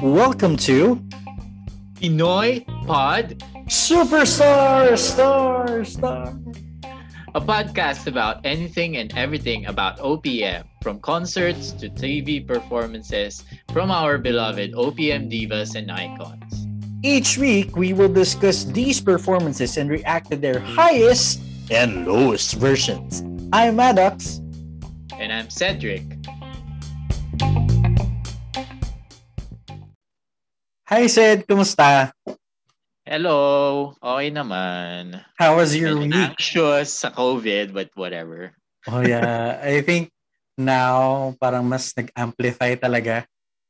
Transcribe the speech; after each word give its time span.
Welcome 0.00 0.56
to 0.64 0.96
Pinoy 2.00 2.64
Pod, 2.86 3.44
Superstar 3.68 4.96
Star 4.96 5.84
Star. 5.84 6.32
a 7.34 7.40
podcast 7.40 8.06
about 8.06 8.40
anything 8.46 8.96
and 8.96 9.12
everything 9.14 9.66
about 9.66 9.98
OPM, 9.98 10.64
from 10.80 11.00
concerts 11.00 11.72
to 11.72 11.90
TV 11.90 12.40
performances 12.40 13.44
from 13.70 13.90
our 13.90 14.16
beloved 14.16 14.72
OPM 14.72 15.28
divas 15.28 15.74
and 15.74 15.92
icons. 15.92 16.66
Each 17.02 17.36
week, 17.36 17.76
we 17.76 17.92
will 17.92 18.08
discuss 18.08 18.64
these 18.64 19.02
performances 19.02 19.76
and 19.76 19.90
react 19.90 20.30
to 20.30 20.38
their 20.38 20.60
highest 20.60 21.42
and 21.70 22.06
lowest 22.06 22.54
versions. 22.54 23.22
I'm 23.52 23.76
Maddox. 23.76 24.40
And 25.14 25.30
I'm 25.30 25.46
Cedric. 25.46 26.02
Hi, 30.90 31.06
Sid. 31.06 31.46
Kumusta? 31.46 32.10
Hello! 33.06 33.94
Okay 34.02 34.34
naman. 34.34 35.22
How 35.38 35.54
was 35.54 35.70
your 35.70 35.94
Medyo 35.94 36.10
week? 36.10 36.18
anxious 36.34 36.90
sa 36.98 37.14
COVID, 37.14 37.70
but 37.70 37.94
whatever. 37.94 38.58
Oh, 38.90 39.06
yeah. 39.06 39.62
I 39.62 39.86
think 39.86 40.10
now, 40.58 41.30
parang 41.38 41.62
mas 41.70 41.94
nag-amplify 41.94 42.74
talaga. 42.82 43.22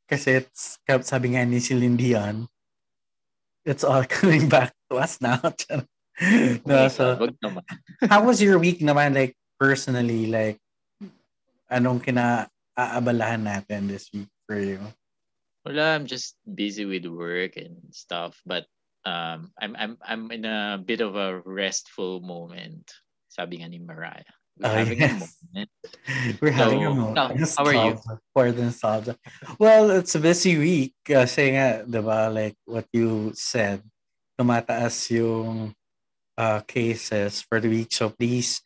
Kasi 0.08 0.40
it's, 0.40 0.80
sabi 1.04 1.36
nga 1.36 1.44
ni 1.44 1.60
Celine 1.60 2.00
Dion, 2.00 2.48
it's 3.68 3.84
all 3.84 4.08
coming 4.16 4.48
back 4.48 4.72
to 4.88 4.96
us 4.96 5.20
now. 5.20 5.44
no, 6.64 6.88
so, 6.88 7.20
how 8.08 8.24
was 8.24 8.40
your 8.40 8.56
week 8.56 8.80
naman, 8.80 9.12
like, 9.12 9.36
personally? 9.60 10.24
Like, 10.24 10.63
anong 11.74 11.98
kina-aabalahan 11.98 13.42
natin 13.42 13.90
this 13.90 14.06
week 14.14 14.30
for 14.46 14.62
you? 14.62 14.78
Wala, 15.66 15.98
I'm 15.98 16.06
just 16.06 16.38
busy 16.46 16.86
with 16.86 17.10
work 17.10 17.58
and 17.58 17.74
stuff, 17.90 18.38
but 18.46 18.70
um, 19.02 19.50
I'm 19.58 19.74
I'm 19.74 19.94
I'm 20.04 20.22
in 20.30 20.44
a 20.46 20.78
bit 20.78 21.02
of 21.02 21.18
a 21.18 21.42
restful 21.42 22.22
moment. 22.22 22.86
Sabi 23.26 23.58
nga 23.58 23.68
ni 23.68 23.82
Mariah. 23.82 24.22
We're 24.54 24.70
Oh, 24.70 24.78
having 24.78 25.02
a 25.02 25.10
yes. 25.10 25.18
moment. 25.18 25.70
We're 26.40 26.54
having 26.54 26.86
a 26.86 26.90
So, 26.90 26.94
moment. 26.94 27.16
now, 27.18 27.28
how 27.58 27.64
are 27.66 27.74
you? 27.74 27.98
More 28.36 28.52
than 28.54 28.70
nostalgia. 28.70 29.18
Well, 29.58 29.90
it's 29.90 30.14
a 30.14 30.22
busy 30.22 30.54
week. 30.54 30.94
Kasi 31.02 31.58
nga, 31.58 31.82
di 31.82 31.98
ba, 31.98 32.30
like 32.30 32.54
what 32.62 32.86
you 32.94 33.34
said, 33.34 33.82
tumataas 34.38 35.10
yung 35.10 35.74
uh, 36.38 36.60
cases 36.70 37.42
for 37.42 37.58
the 37.58 37.66
week. 37.66 37.90
So 37.90 38.14
please, 38.14 38.62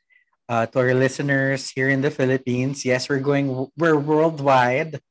uh, 0.49 0.65
to 0.67 0.77
our 0.81 0.95
listeners 0.97 1.71
here 1.71 1.93
in 1.93 2.01
the 2.01 2.11
Philippines, 2.11 2.85
yes, 2.85 3.09
we're 3.09 3.23
going, 3.23 3.69
we're 3.77 3.99
worldwide. 3.99 5.01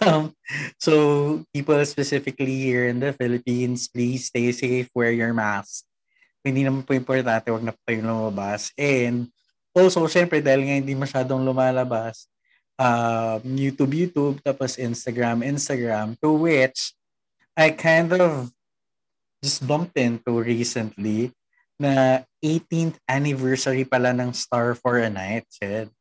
Um, 0.00 0.32
so 0.80 1.44
people 1.52 1.76
specifically 1.84 2.64
here 2.64 2.88
in 2.88 2.96
the 2.96 3.12
Philippines, 3.12 3.92
please 3.92 4.32
stay 4.32 4.48
safe, 4.56 4.88
wear 4.96 5.12
your 5.12 5.36
mask. 5.36 5.84
Hindi 6.40 6.64
naman 6.64 6.80
po 6.80 6.96
importante, 6.96 7.52
wag 7.52 7.60
na 7.60 7.76
po 7.76 7.80
kayong 7.84 8.08
lumabas. 8.08 8.72
And 8.80 9.28
also, 9.76 10.08
syempre, 10.08 10.40
dahil 10.40 10.64
nga 10.64 10.80
hindi 10.80 10.96
masyadong 10.96 11.44
lumalabas, 11.44 12.24
um, 12.80 13.44
YouTube, 13.52 13.92
YouTube, 13.92 14.40
tapos 14.40 14.80
Instagram, 14.80 15.44
Instagram, 15.44 16.16
to 16.24 16.32
which 16.32 16.96
I 17.52 17.76
kind 17.76 18.16
of 18.16 18.48
just 19.44 19.60
bumped 19.60 20.00
into 20.00 20.40
recently 20.40 21.36
na 21.84 22.24
18th 22.40 22.96
anniversary 23.04 23.84
pala 23.84 24.16
ng 24.16 24.32
Star 24.32 24.72
for 24.72 24.96
a 24.96 25.12
Night, 25.12 25.44
Sid. 25.52 25.92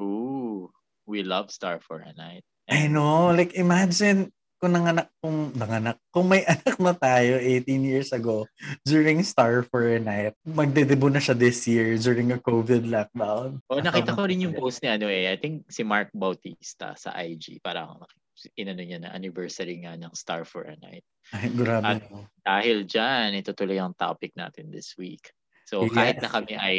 Ooh, 0.00 0.72
we 1.04 1.20
love 1.20 1.52
Star 1.52 1.84
for 1.84 2.00
a 2.00 2.16
Night. 2.16 2.44
I 2.66 2.88
know, 2.88 3.30
like 3.36 3.52
imagine 3.54 4.32
kung 4.56 4.72
nanganak, 4.72 5.12
kung 5.20 5.52
nanganak, 5.52 5.96
kung 6.08 6.26
may 6.32 6.40
anak 6.52 6.76
na 6.80 6.94
tayo 6.96 7.36
18 7.36 7.84
years 7.84 8.10
ago 8.12 8.48
during 8.88 9.20
Star 9.20 9.60
for 9.68 9.84
a 9.84 10.00
Night, 10.00 10.32
magdedebo 10.48 11.12
na 11.12 11.20
siya 11.20 11.36
this 11.36 11.68
year 11.68 12.00
during 12.00 12.32
a 12.32 12.40
COVID 12.40 12.88
lockdown. 12.88 13.60
Oh, 13.68 13.80
nakita 13.84 14.16
ko 14.16 14.24
rin 14.24 14.40
yung 14.40 14.56
post 14.56 14.80
ni 14.80 14.88
ano 14.88 15.12
eh. 15.12 15.28
I 15.28 15.36
think 15.36 15.68
si 15.68 15.84
Mark 15.84 16.08
Bautista 16.16 16.96
sa 16.96 17.12
IG. 17.20 17.60
Parang 17.60 18.00
inano 18.56 18.80
niya 18.84 19.00
na 19.00 19.12
anniversary 19.12 19.80
nga 19.84 19.96
ng 19.96 20.12
Star 20.16 20.44
for 20.48 20.64
a 20.64 20.76
Night. 20.80 21.04
Ay, 21.36 21.52
grabe. 21.52 22.00
At- 22.00 22.08
Dahil 22.44 22.88
dyan, 22.88 23.36
ito 23.36 23.52
tuloy 23.52 23.76
ang 23.76 23.92
topic 23.96 24.32
natin 24.36 24.72
this 24.72 24.96
week. 24.96 25.32
So 25.68 25.84
kahit 25.90 26.22
na 26.22 26.30
Yes. 26.30 26.34
kami 26.36 26.52
ay 26.56 26.76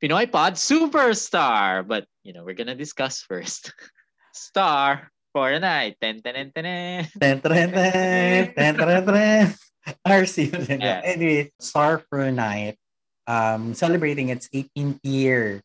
Pinoy 0.00 0.26
Pod 0.28 0.56
Superstar, 0.56 1.84
but 1.84 2.04
you 2.24 2.32
know, 2.32 2.44
we're 2.44 2.56
gonna 2.58 2.76
discuss 2.76 3.24
first. 3.24 3.72
Star 4.34 5.12
for 5.32 5.50
a 5.50 5.60
night. 5.60 5.96
Ten, 6.00 6.20
ten, 6.22 6.34
ten, 6.34 6.52
ten. 6.52 7.08
Ten, 7.20 7.40
ten, 7.40 7.70
ten, 7.72 8.54
ten, 8.54 8.74
ten, 8.76 9.06
ten. 9.06 9.54
RC. 10.06 10.52
Yeah. 10.80 11.00
Anyway, 11.04 11.50
Star 11.58 12.02
for 12.08 12.20
a 12.20 12.32
Night, 12.32 12.76
um, 13.26 13.74
celebrating 13.74 14.28
its 14.28 14.48
18th 14.52 15.00
year. 15.02 15.62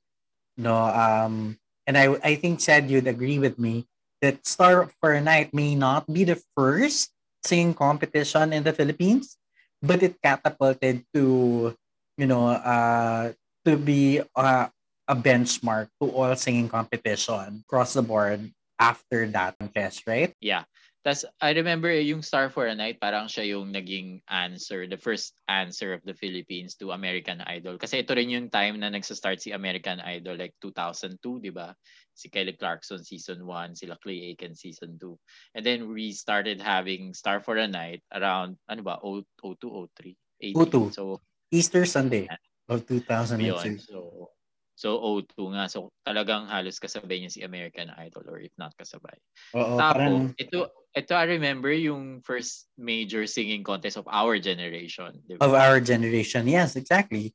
No, 0.58 0.76
um, 0.76 1.58
and 1.86 1.98
I, 1.98 2.16
I 2.24 2.36
think 2.36 2.62
said 2.62 2.90
you'd 2.90 3.08
agree 3.08 3.40
with 3.40 3.60
me 3.60 3.86
that 4.22 4.48
Star 4.48 4.90
for 5.02 5.12
a 5.12 5.22
Night 5.22 5.54
may 5.54 5.76
not 5.76 6.08
be 6.08 6.24
the 6.24 6.40
first 6.56 7.12
singing 7.44 7.74
competition 7.74 8.54
in 8.54 8.64
the 8.64 8.74
Philippines, 8.74 9.38
but 9.84 10.02
it 10.02 10.16
catapulted 10.24 11.04
to, 11.14 11.76
you 12.18 12.28
know, 12.28 12.48
uh, 12.48 13.34
to 13.66 13.78
be 13.78 14.22
uh, 14.36 14.68
a 15.08 15.16
benchmark 15.16 15.90
to 16.02 16.10
all 16.10 16.36
singing 16.36 16.70
competition 16.70 17.62
across 17.68 17.94
the 17.94 18.02
board 18.02 18.50
after 18.80 19.28
that 19.32 19.56
test, 19.74 20.08
right? 20.08 20.34
Yeah. 20.42 20.64
Tas 21.06 21.22
I 21.38 21.54
remember 21.54 21.94
yung 21.94 22.26
Star 22.26 22.50
for 22.50 22.66
a 22.66 22.74
Night, 22.74 22.98
parang 22.98 23.30
siya 23.30 23.54
yung 23.54 23.70
naging 23.70 24.26
answer, 24.26 24.90
the 24.90 24.98
first 24.98 25.38
answer 25.46 25.94
of 25.94 26.02
the 26.02 26.18
Philippines 26.18 26.74
to 26.82 26.98
American 26.98 27.46
Idol. 27.46 27.78
Kasi 27.78 28.02
ito 28.02 28.18
rin 28.18 28.34
yung 28.34 28.50
time 28.50 28.82
na 28.82 28.90
nagsa-start 28.90 29.38
si 29.38 29.54
American 29.54 30.02
Idol 30.02 30.34
like 30.34 30.58
2002, 30.66 31.46
di 31.46 31.54
ba? 31.54 31.78
Si 32.18 32.26
Kelly 32.26 32.58
Clarkson 32.58 33.06
season 33.06 33.46
1, 33.46 33.78
sila 33.78 34.02
Clay 34.02 34.34
Aiken 34.34 34.58
season 34.58 34.98
2. 34.98 35.14
And 35.54 35.62
then 35.62 35.94
we 35.94 36.10
started 36.10 36.58
having 36.58 37.14
Star 37.14 37.38
for 37.38 37.62
a 37.62 37.70
Night 37.70 38.02
around, 38.10 38.58
ano 38.66 38.82
ba, 38.82 38.98
02, 38.98 39.62
03? 39.62 40.58
02. 40.58 40.90
So, 40.90 41.22
Easter 41.54 41.86
Sunday 41.86 42.26
of 42.66 42.82
Beyond. 42.90 43.38
2002. 43.38 43.78
So, 43.78 44.34
so 44.76 45.00
02 45.24 45.56
nga. 45.56 45.66
So, 45.72 45.90
talagang 46.04 46.52
halos 46.52 46.78
kasabay 46.84 47.24
niya 47.24 47.32
si 47.32 47.42
American 47.48 47.90
Idol 47.96 48.28
or 48.28 48.44
if 48.44 48.52
not 48.60 48.76
kasabay. 48.76 49.16
Oo, 49.56 49.80
Tapos, 49.80 49.96
parang, 49.96 50.16
ito, 50.36 50.68
ito 50.92 51.12
I 51.16 51.26
remember 51.40 51.72
yung 51.72 52.20
first 52.22 52.68
major 52.76 53.24
singing 53.26 53.64
contest 53.64 53.96
of 53.96 54.08
our 54.12 54.36
generation. 54.38 55.16
Di 55.24 55.40
ba? 55.40 55.48
of 55.48 55.56
our 55.56 55.80
generation. 55.80 56.44
Yes, 56.46 56.76
exactly. 56.76 57.32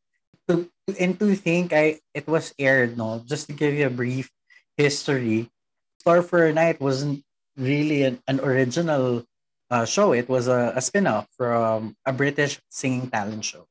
To, 0.48 0.68
to- 0.86 0.98
and 1.00 1.16
to 1.18 1.32
think 1.34 1.72
I 1.72 2.04
it 2.12 2.28
was 2.28 2.52
aired, 2.60 3.00
no, 3.00 3.24
just 3.24 3.48
to 3.48 3.56
give 3.56 3.72
you 3.72 3.88
a 3.88 3.92
brief 3.92 4.28
history, 4.76 5.48
Star 6.04 6.20
for 6.20 6.44
a 6.44 6.52
Night 6.52 6.80
wasn't 6.80 7.24
really 7.56 8.04
an, 8.04 8.20
an 8.28 8.40
original 8.40 9.24
uh, 9.70 9.86
show. 9.86 10.12
It 10.12 10.28
was 10.28 10.48
a, 10.48 10.74
a 10.74 10.82
spin-off 10.82 11.28
from 11.38 11.94
a 12.04 12.12
British 12.12 12.58
singing 12.68 13.08
talent 13.08 13.44
show 13.44 13.69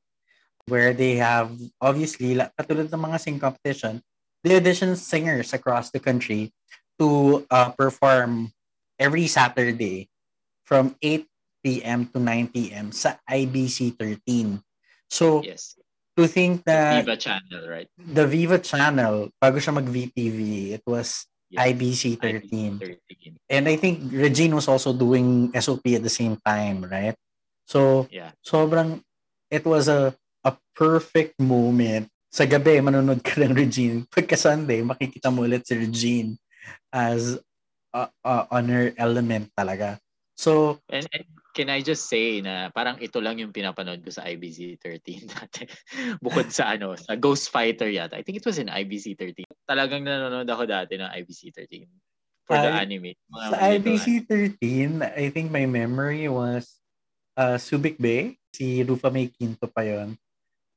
where 0.68 0.94
they 0.94 1.16
have, 1.16 1.52
obviously, 1.81 2.36
la- 2.36 2.52
katulad 2.59 2.92
ng 2.92 3.00
mga 3.02 3.18
singing 3.20 3.40
competition, 3.42 4.02
they 4.44 4.56
audition 4.58 4.96
singers 4.96 5.53
across 5.53 5.92
the 5.92 6.00
country 6.00 6.52
to 7.00 7.46
uh, 7.50 7.72
perform 7.75 8.52
every 9.00 9.28
Saturday 9.28 10.08
from 10.66 10.96
8 11.02 11.25
p.m. 11.64 12.06
to 12.12 12.19
9 12.19 12.48
p.m. 12.53 12.92
sa 12.92 13.16
IBC 13.28 13.96
13. 13.98 14.59
So, 15.09 15.42
Yes. 15.44 15.75
to 16.16 16.28
think 16.28 16.64
that 16.68 17.03
The 17.03 17.16
Viva 17.16 17.18
Channel, 17.18 17.64
right? 17.69 17.88
the 17.98 18.28
Viva 18.28 18.59
channel, 18.59 19.31
bago 19.40 19.58
siya 19.58 19.74
mag-VTV, 19.74 20.39
it 20.75 20.83
was 20.86 21.25
Yes. 21.50 21.66
IBC 21.74 22.22
13. 22.22 22.78
13. 22.78 23.33
And 23.50 23.66
I 23.66 23.75
think 23.75 24.06
Regine 24.13 24.54
was 24.54 24.68
also 24.69 24.94
doing 24.94 25.50
SOP 25.57 25.81
at 25.98 26.06
the 26.06 26.13
same 26.13 26.38
time, 26.45 26.86
right? 26.86 27.18
So, 27.66 28.06
Yeah. 28.13 28.38
sobrang, 28.45 29.01
it 29.50 29.66
was 29.66 29.89
a, 29.89 30.13
a 30.45 30.56
perfect 30.75 31.39
moment. 31.39 32.07
Sa 32.30 32.45
gabi, 32.45 32.77
manonood 32.80 33.25
ka 33.25 33.41
ng 33.41 33.57
Regine. 33.57 34.06
Pagka 34.06 34.38
Sunday, 34.38 34.86
makikita 34.86 35.33
mo 35.33 35.44
ulit 35.44 35.65
si 35.65 35.74
Regine 35.74 36.38
as 36.94 37.41
uh, 37.94 38.09
uh, 38.21 38.45
on 38.53 38.69
her 38.69 38.94
element 38.97 39.50
talaga. 39.57 39.97
So, 40.38 40.80
And, 40.88 41.09
and 41.12 41.25
can 41.51 41.68
I 41.68 41.83
just 41.83 42.07
say 42.07 42.39
na 42.39 42.71
parang 42.71 43.01
ito 43.03 43.19
lang 43.19 43.41
yung 43.44 43.51
pinapanood 43.51 44.00
ko 44.06 44.13
sa 44.13 44.24
IBC 44.24 44.80
13 44.80 45.27
dati. 45.36 45.68
Bukod 46.24 46.53
sa 46.53 46.71
ano, 46.71 46.95
sa 46.95 47.19
Ghost 47.19 47.51
Fighter 47.51 47.92
yata. 47.92 48.15
I 48.15 48.24
think 48.24 48.39
it 48.39 48.47
was 48.47 48.62
in 48.62 48.71
IBC 48.71 49.19
13. 49.19 49.44
Talagang 49.68 50.07
nanonood 50.07 50.47
ako 50.47 50.63
dati 50.69 50.95
ng 50.95 51.12
IBC 51.12 51.51
13 51.51 51.89
for 52.47 52.56
the 52.56 52.71
Ay, 52.71 52.88
anime. 52.88 53.12
Mga 53.30 53.45
Sa 53.51 53.57
IBC 53.59 54.06
13, 54.62 55.03
I 55.03 55.27
think 55.30 55.51
my 55.51 55.68
memory 55.68 56.31
was 56.31 56.80
uh, 57.35 57.59
Subic 57.59 58.00
Bay. 58.00 58.39
Si 58.50 58.81
Rufa 58.81 59.12
May 59.13 59.30
Quinto 59.30 59.69
pa 59.69 59.85
yon. 59.85 60.18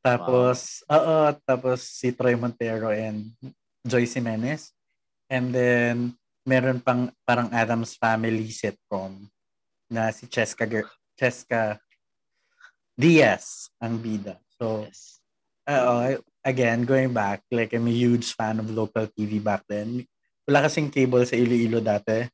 Tapos, 0.02 0.82
oo, 0.90 1.18
tapos 1.46 1.78
si 1.86 2.10
Troy 2.10 2.34
Montero 2.34 2.90
and 2.90 3.30
Joyce 3.86 4.18
Jimenez. 4.18 4.74
And 5.30 5.54
then, 5.54 5.96
meron 6.42 6.82
pang 6.82 7.14
parang 7.22 7.48
Adams 7.54 7.94
Family 7.94 8.50
sitcom 8.50 9.30
na 9.86 10.10
si 10.10 10.26
Cheska, 10.26 10.66
Cheska 11.14 11.78
Diaz 12.98 13.70
ang 13.78 13.96
bida. 13.96 14.36
So, 14.58 14.84
yes. 14.84 15.22
uh, 15.66 16.18
again, 16.44 16.84
going 16.84 17.14
back, 17.14 17.42
like 17.50 17.72
I'm 17.72 17.86
a 17.86 17.94
huge 17.94 18.34
fan 18.34 18.58
of 18.58 18.70
local 18.70 19.06
TV 19.06 19.42
back 19.42 19.64
then. 19.68 20.06
Wala 20.46 20.66
kasing 20.66 20.90
cable 20.90 21.22
sa 21.22 21.38
Iloilo 21.38 21.78
dati. 21.78 22.26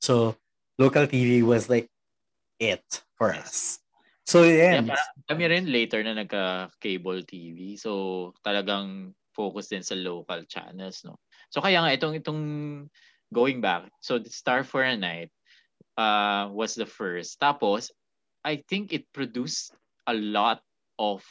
So, 0.00 0.36
local 0.76 1.08
TV 1.08 1.40
was 1.40 1.72
like 1.72 1.88
it 2.60 2.84
for 3.16 3.32
us. 3.32 3.80
So, 4.24 4.44
yeah. 4.48 4.80
yeah 4.80 4.96
kami 5.28 5.44
rin 5.48 5.68
later 5.68 6.00
na 6.04 6.16
nagka-cable 6.16 7.24
TV. 7.28 7.76
So, 7.76 8.32
talagang 8.44 9.12
focus 9.36 9.68
din 9.68 9.84
sa 9.84 9.96
local 9.96 10.44
channels, 10.48 11.04
no? 11.04 11.20
So, 11.52 11.60
kaya 11.60 11.80
nga, 11.84 11.92
itong, 11.92 12.16
itong 12.20 12.42
going 13.32 13.60
back, 13.60 13.88
so 14.00 14.16
the 14.18 14.30
Star 14.30 14.64
for 14.64 14.84
a 14.84 14.96
Night 14.96 15.28
uh, 15.96 16.48
was 16.52 16.74
the 16.74 16.86
first. 16.86 17.40
Tapos, 17.40 17.92
I 18.44 18.64
think 18.68 18.92
it 18.92 19.08
produced 19.12 19.72
a 20.06 20.14
lot 20.14 20.60
of 20.98 21.24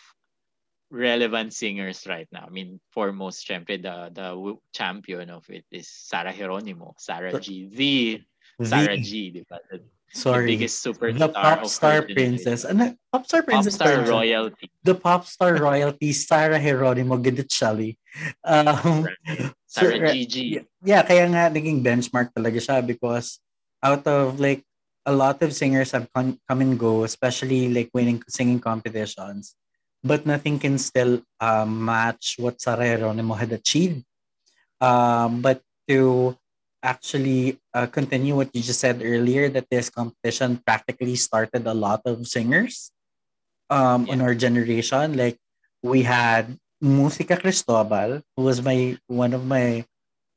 relevant 0.93 1.53
singers 1.53 2.05
right 2.05 2.27
now. 2.31 2.45
I 2.45 2.51
mean, 2.53 2.79
foremost, 2.93 3.47
syempre, 3.47 3.81
the, 3.81 4.13
the 4.13 4.57
champion 4.73 5.29
of 5.29 5.45
it 5.49 5.65
is 5.71 5.89
Sarah 5.89 6.33
Geronimo, 6.33 6.93
Sarah 6.97 7.39
G. 7.39 7.69
The 7.69 8.21
Sarah 8.61 8.97
G, 8.97 9.31
di 9.31 9.41
ba? 9.49 9.57
The, 10.13 10.19
Sorry. 10.19 10.45
The 10.45 10.51
biggest 10.53 10.85
superstar 10.85 11.19
The 11.19 11.29
pop 11.33 11.65
star 11.65 11.97
princess. 12.05 12.65
Ano? 12.65 12.93
Pop 13.11 13.25
star 13.25 13.41
princess. 13.41 13.77
Pop 13.77 13.89
star 13.89 14.05
royalty. 14.05 14.69
The 14.85 14.95
pop 14.95 15.25
star 15.25 15.57
royalty, 15.57 16.13
Sarah 16.13 16.61
Geronimo 16.61 17.17
Gidicelli. 17.17 17.97
Um, 18.45 19.09
Sarah 19.65 19.97
so, 19.97 20.13
Gigi. 20.13 20.61
Yeah, 20.85 21.01
kaya 21.01 21.25
nga 21.33 21.49
naging 21.49 21.81
benchmark 21.81 22.29
talaga 22.29 22.61
siya 22.61 22.85
because 22.85 23.41
out 23.81 24.05
of 24.05 24.37
like 24.37 24.61
a 25.05 25.11
lot 25.11 25.41
of 25.41 25.49
singers 25.49 25.91
have 25.91 26.05
come, 26.13 26.37
come 26.45 26.61
and 26.61 26.77
go, 26.77 27.03
especially 27.03 27.73
like 27.73 27.89
winning 27.89 28.21
singing 28.29 28.61
competitions, 28.61 29.57
but 30.05 30.29
nothing 30.29 30.61
can 30.61 30.77
still 30.77 31.25
uh, 31.41 31.65
match 31.65 32.37
what 32.37 32.61
Sarah 32.61 33.01
Geronimo 33.01 33.33
had 33.33 33.51
achieved. 33.51 34.05
Um, 34.77 35.41
but 35.41 35.65
to 35.89 36.37
actually 36.83 37.57
uh, 37.73 37.87
continue 37.87 38.35
what 38.35 38.51
you 38.53 38.61
just 38.61 38.83
said 38.83 39.01
earlier, 39.01 39.47
that 39.49 39.71
this 39.71 39.89
competition 39.89 40.59
practically 40.67 41.15
started 41.15 41.65
a 41.65 41.73
lot 41.73 42.03
of 42.05 42.27
singers 42.27 42.91
um, 43.71 44.05
yeah. 44.05 44.13
on 44.13 44.21
our 44.21 44.35
generation. 44.35 45.15
Like 45.15 45.39
we 45.81 46.03
had 46.03 46.59
Musica 46.83 47.39
Cristobal, 47.39 48.21
who 48.35 48.43
was 48.43 48.61
my 48.61 48.99
one 49.07 49.33
of 49.33 49.47
my 49.47 49.87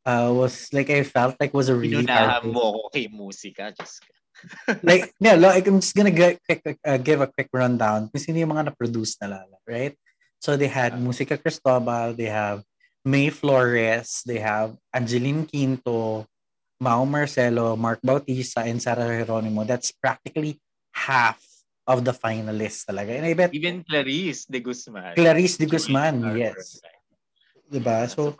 uh, 0.06 0.30
was 0.30 0.70
like 0.72 0.88
I 0.88 1.02
felt 1.02 1.34
like 1.42 1.52
was 1.52 1.68
a 1.68 1.74
really 1.74 2.06
mo 2.46 2.88
kay 2.94 3.10
Musica 3.10 3.74
just 3.74 4.00
like 4.86 5.12
yeah, 5.20 5.34
like 5.34 5.66
I'm 5.66 5.82
just 5.82 5.94
gonna 5.94 6.14
get, 6.14 6.38
quick, 6.46 6.78
uh, 6.86 6.96
give 6.96 7.20
a 7.20 7.26
quick 7.26 7.50
rundown 7.52 8.08
kung 8.08 8.22
sino 8.22 8.38
yung 8.38 8.54
mga 8.54 8.70
na-produce 8.70 9.18
na 9.20 9.40
lala, 9.40 9.58
right? 9.66 9.98
So 10.38 10.54
they 10.54 10.68
had 10.68 11.00
Musica 11.00 11.34
Cristobal, 11.34 12.14
they 12.14 12.30
have 12.30 12.62
May 13.02 13.30
Flores, 13.30 14.22
they 14.26 14.38
have 14.38 14.76
Angeline 14.92 15.46
Quinto, 15.48 16.28
Mao 16.80 17.04
Marcelo, 17.04 17.76
Mark 17.76 18.00
Bautista, 18.04 18.60
and 18.60 18.80
Sarah 18.80 19.24
Geronimo. 19.24 19.64
That's 19.64 19.92
practically 19.92 20.60
half 20.92 21.40
of 21.86 22.04
the 22.04 22.12
finalists 22.12 22.84
talaga. 22.84 23.16
And 23.16 23.26
I 23.26 23.32
bet... 23.32 23.54
Even 23.54 23.84
Clarice 23.86 24.44
de 24.44 24.60
Guzman. 24.60 25.14
Clarice 25.14 25.56
de 25.56 25.66
Guzman, 25.66 26.36
yes. 26.36 26.80
Diba? 27.70 28.10
So, 28.10 28.36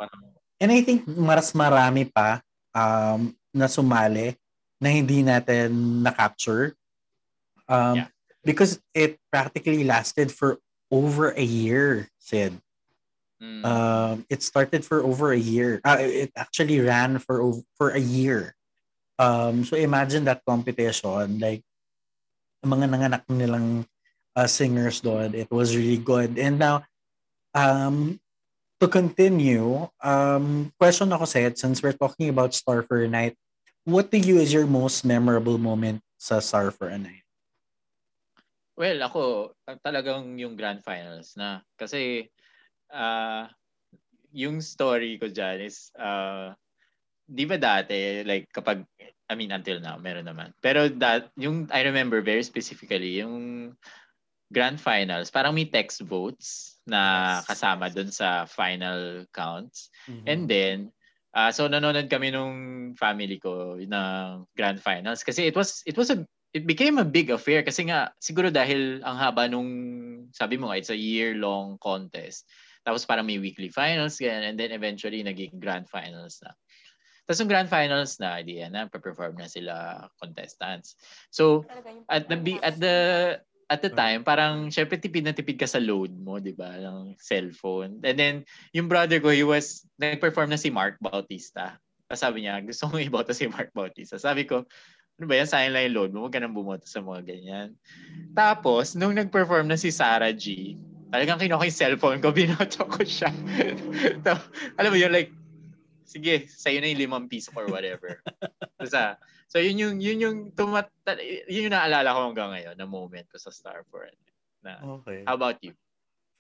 and 0.60 0.70
I 0.70 0.82
think 0.82 1.06
mas 1.06 1.52
marami 1.52 2.12
pa 2.12 2.42
um, 2.74 3.34
na 3.54 3.66
sumali 3.66 4.36
na 4.80 4.88
hindi 4.92 5.22
natin 5.24 6.02
na-capture. 6.02 6.76
Um, 7.68 8.04
yeah. 8.04 8.08
Because 8.44 8.78
it 8.94 9.18
practically 9.32 9.82
lasted 9.82 10.30
for 10.30 10.58
over 10.90 11.32
a 11.34 11.42
year, 11.42 12.06
Sid. 12.18 12.54
Mm. 13.42 13.64
Um, 13.64 14.16
it 14.30 14.42
started 14.42 14.84
for 14.84 15.04
over 15.04 15.32
a 15.32 15.38
year. 15.38 15.80
Uh, 15.84 15.98
it 16.00 16.32
actually 16.36 16.80
ran 16.80 17.18
for 17.18 17.52
for 17.76 17.92
a 17.92 18.00
year. 18.00 18.56
Um, 19.20 19.64
so 19.64 19.76
imagine 19.76 20.24
that 20.24 20.44
competition, 20.44 21.40
like 21.40 21.64
mga 22.64 22.86
nanganak 22.88 23.24
nilang 23.28 23.84
uh, 24.36 24.48
singers 24.48 25.00
doon. 25.00 25.32
It 25.32 25.48
was 25.48 25.76
really 25.76 26.00
good. 26.00 26.36
And 26.36 26.58
now, 26.60 26.84
um, 27.56 28.20
to 28.80 28.88
continue, 28.88 29.88
um, 30.04 30.72
question 30.76 31.12
ako 31.12 31.24
sa 31.24 31.48
since 31.56 31.80
we're 31.80 31.96
talking 31.96 32.28
about 32.28 32.52
Star 32.52 32.84
for 32.84 33.00
a 33.00 33.08
Night, 33.08 33.36
what 33.88 34.12
to 34.12 34.18
you 34.20 34.36
is 34.36 34.52
your 34.52 34.68
most 34.68 35.04
memorable 35.04 35.56
moment 35.56 36.04
sa 36.20 36.40
Star 36.40 36.68
for 36.68 36.88
a 36.92 36.98
Night? 37.00 37.24
Well, 38.76 39.00
ako, 39.00 39.56
talagang 39.80 40.36
yung 40.36 40.52
grand 40.52 40.84
finals 40.84 41.32
na. 41.40 41.64
Kasi, 41.80 42.28
uh, 42.96 43.44
yung 44.32 44.64
story 44.64 45.20
ko 45.20 45.28
dyan 45.28 45.60
is, 45.60 45.93
uh, 46.00 46.56
di 47.28 47.44
ba 47.44 47.60
dati, 47.60 48.25
like 48.25 48.48
kapag, 48.56 48.88
I 49.28 49.34
mean, 49.37 49.52
until 49.52 49.84
now, 49.84 50.00
meron 50.00 50.25
naman. 50.25 50.56
Pero 50.64 50.88
that, 51.04 51.28
yung, 51.37 51.69
I 51.69 51.84
remember 51.84 52.25
very 52.25 52.43
specifically, 52.43 53.20
yung 53.20 53.76
grand 54.48 54.81
finals, 54.81 55.28
parang 55.28 55.52
may 55.52 55.69
text 55.69 56.00
votes 56.00 56.81
na 56.88 57.43
kasama 57.44 57.93
dun 57.93 58.08
sa 58.08 58.48
final 58.48 59.28
counts. 59.37 59.92
Mm-hmm. 60.08 60.26
And 60.26 60.42
then, 60.49 60.78
Uh, 61.37 61.52
so 61.52 61.69
nanonood 61.69 62.08
kami 62.08 62.32
nung 62.32 62.56
family 62.96 63.37
ko 63.37 63.76
ng 63.76 64.49
grand 64.56 64.81
finals 64.81 65.20
kasi 65.20 65.44
it 65.44 65.52
was 65.52 65.84
it 65.84 65.92
was 65.92 66.08
a 66.08 66.25
it 66.56 66.64
became 66.64 66.96
a 66.96 67.04
big 67.04 67.28
affair 67.28 67.60
kasi 67.60 67.84
nga 67.92 68.08
siguro 68.16 68.49
dahil 68.49 69.04
ang 69.04 69.20
haba 69.20 69.44
nung 69.44 69.69
sabi 70.32 70.56
mo 70.56 70.72
it's 70.72 70.88
a 70.88 70.96
year 70.96 71.37
long 71.37 71.76
contest. 71.76 72.49
Tapos 72.86 73.02
parang 73.02 73.26
may 73.26 73.42
weekly 73.42 73.66
finals 73.66 74.22
ganyan 74.22 74.54
and 74.54 74.56
then 74.56 74.70
eventually 74.70 75.26
naging 75.26 75.58
grand 75.58 75.90
finals 75.90 76.38
na. 76.46 76.54
Tapos 77.26 77.42
yung 77.42 77.50
grand 77.50 77.66
finals 77.66 78.22
na, 78.22 78.38
di 78.38 78.62
yan 78.62 78.70
na, 78.70 78.86
perform 78.86 79.34
na 79.34 79.50
sila 79.50 80.06
contestants. 80.22 80.94
So, 81.34 81.66
at 82.06 82.30
the, 82.30 82.38
at 82.62 82.78
the 82.78 82.96
at 83.66 83.82
the 83.82 83.90
time, 83.90 84.22
parang 84.22 84.70
syempre 84.70 84.94
tipid 84.94 85.26
na 85.26 85.34
tipid 85.34 85.58
ka 85.58 85.66
sa 85.66 85.82
load 85.82 86.14
mo, 86.14 86.38
di 86.38 86.54
ba, 86.54 86.78
ng 86.78 87.18
cellphone. 87.18 87.98
And 88.06 88.14
then, 88.14 88.34
yung 88.70 88.86
brother 88.86 89.18
ko, 89.18 89.34
he 89.34 89.42
was, 89.42 89.82
nag-perform 89.98 90.54
na 90.54 90.60
si 90.60 90.70
Mark 90.70 91.02
Bautista. 91.02 91.74
Tapos 92.06 92.22
sabi 92.22 92.46
niya, 92.46 92.62
gusto 92.62 92.87
mo 92.87 93.02
iboto 93.02 93.34
si 93.34 93.50
Mark 93.50 93.75
Bautista. 93.75 94.22
Sabi 94.22 94.46
ko, 94.46 94.62
ano 95.18 95.26
ba 95.26 95.34
yan, 95.34 95.50
sayang 95.50 95.75
lang 95.75 95.90
yung 95.90 95.96
load 95.99 96.11
mo, 96.14 96.18
huwag 96.22 96.34
ka 96.38 96.38
nang 96.38 96.54
bumoto 96.54 96.87
sa 96.87 97.02
mga 97.02 97.26
ganyan. 97.26 97.68
Tapos, 98.38 98.94
nung 98.94 99.18
nag-perform 99.18 99.66
na 99.66 99.75
si 99.75 99.90
Sarah 99.90 100.30
G, 100.30 100.78
talagang 101.10 101.38
kinuha 101.40 101.66
yung 101.66 101.80
cellphone 101.80 102.18
ko, 102.22 102.34
binoto 102.36 102.86
ko 102.86 103.00
siya. 103.02 103.30
alam 104.78 104.90
mo 104.90 104.98
yun, 104.98 105.12
like, 105.12 105.30
sige, 106.06 106.46
sa'yo 106.46 106.80
na 106.80 106.90
yung 106.90 107.02
limang 107.06 107.26
piso 107.26 107.50
or 107.54 107.66
whatever. 107.68 108.22
Basta, 108.80 109.18
So 109.46 109.62
yun 109.62 109.78
yung 109.78 109.96
yun 110.02 110.18
yung 110.18 110.38
tumat 110.52 110.90
yun 111.46 111.70
yung 111.70 111.75
naalala 111.75 112.10
ko 112.10 112.20
hanggang 112.30 112.50
ngayon 112.50 112.76
na 112.76 112.86
moment 112.86 113.26
ko 113.30 113.38
sa 113.38 113.54
Star 113.54 113.86
for 113.86 114.10
Na, 114.66 114.82
okay. 114.98 115.22
How 115.22 115.38
about 115.38 115.62
you? 115.62 115.78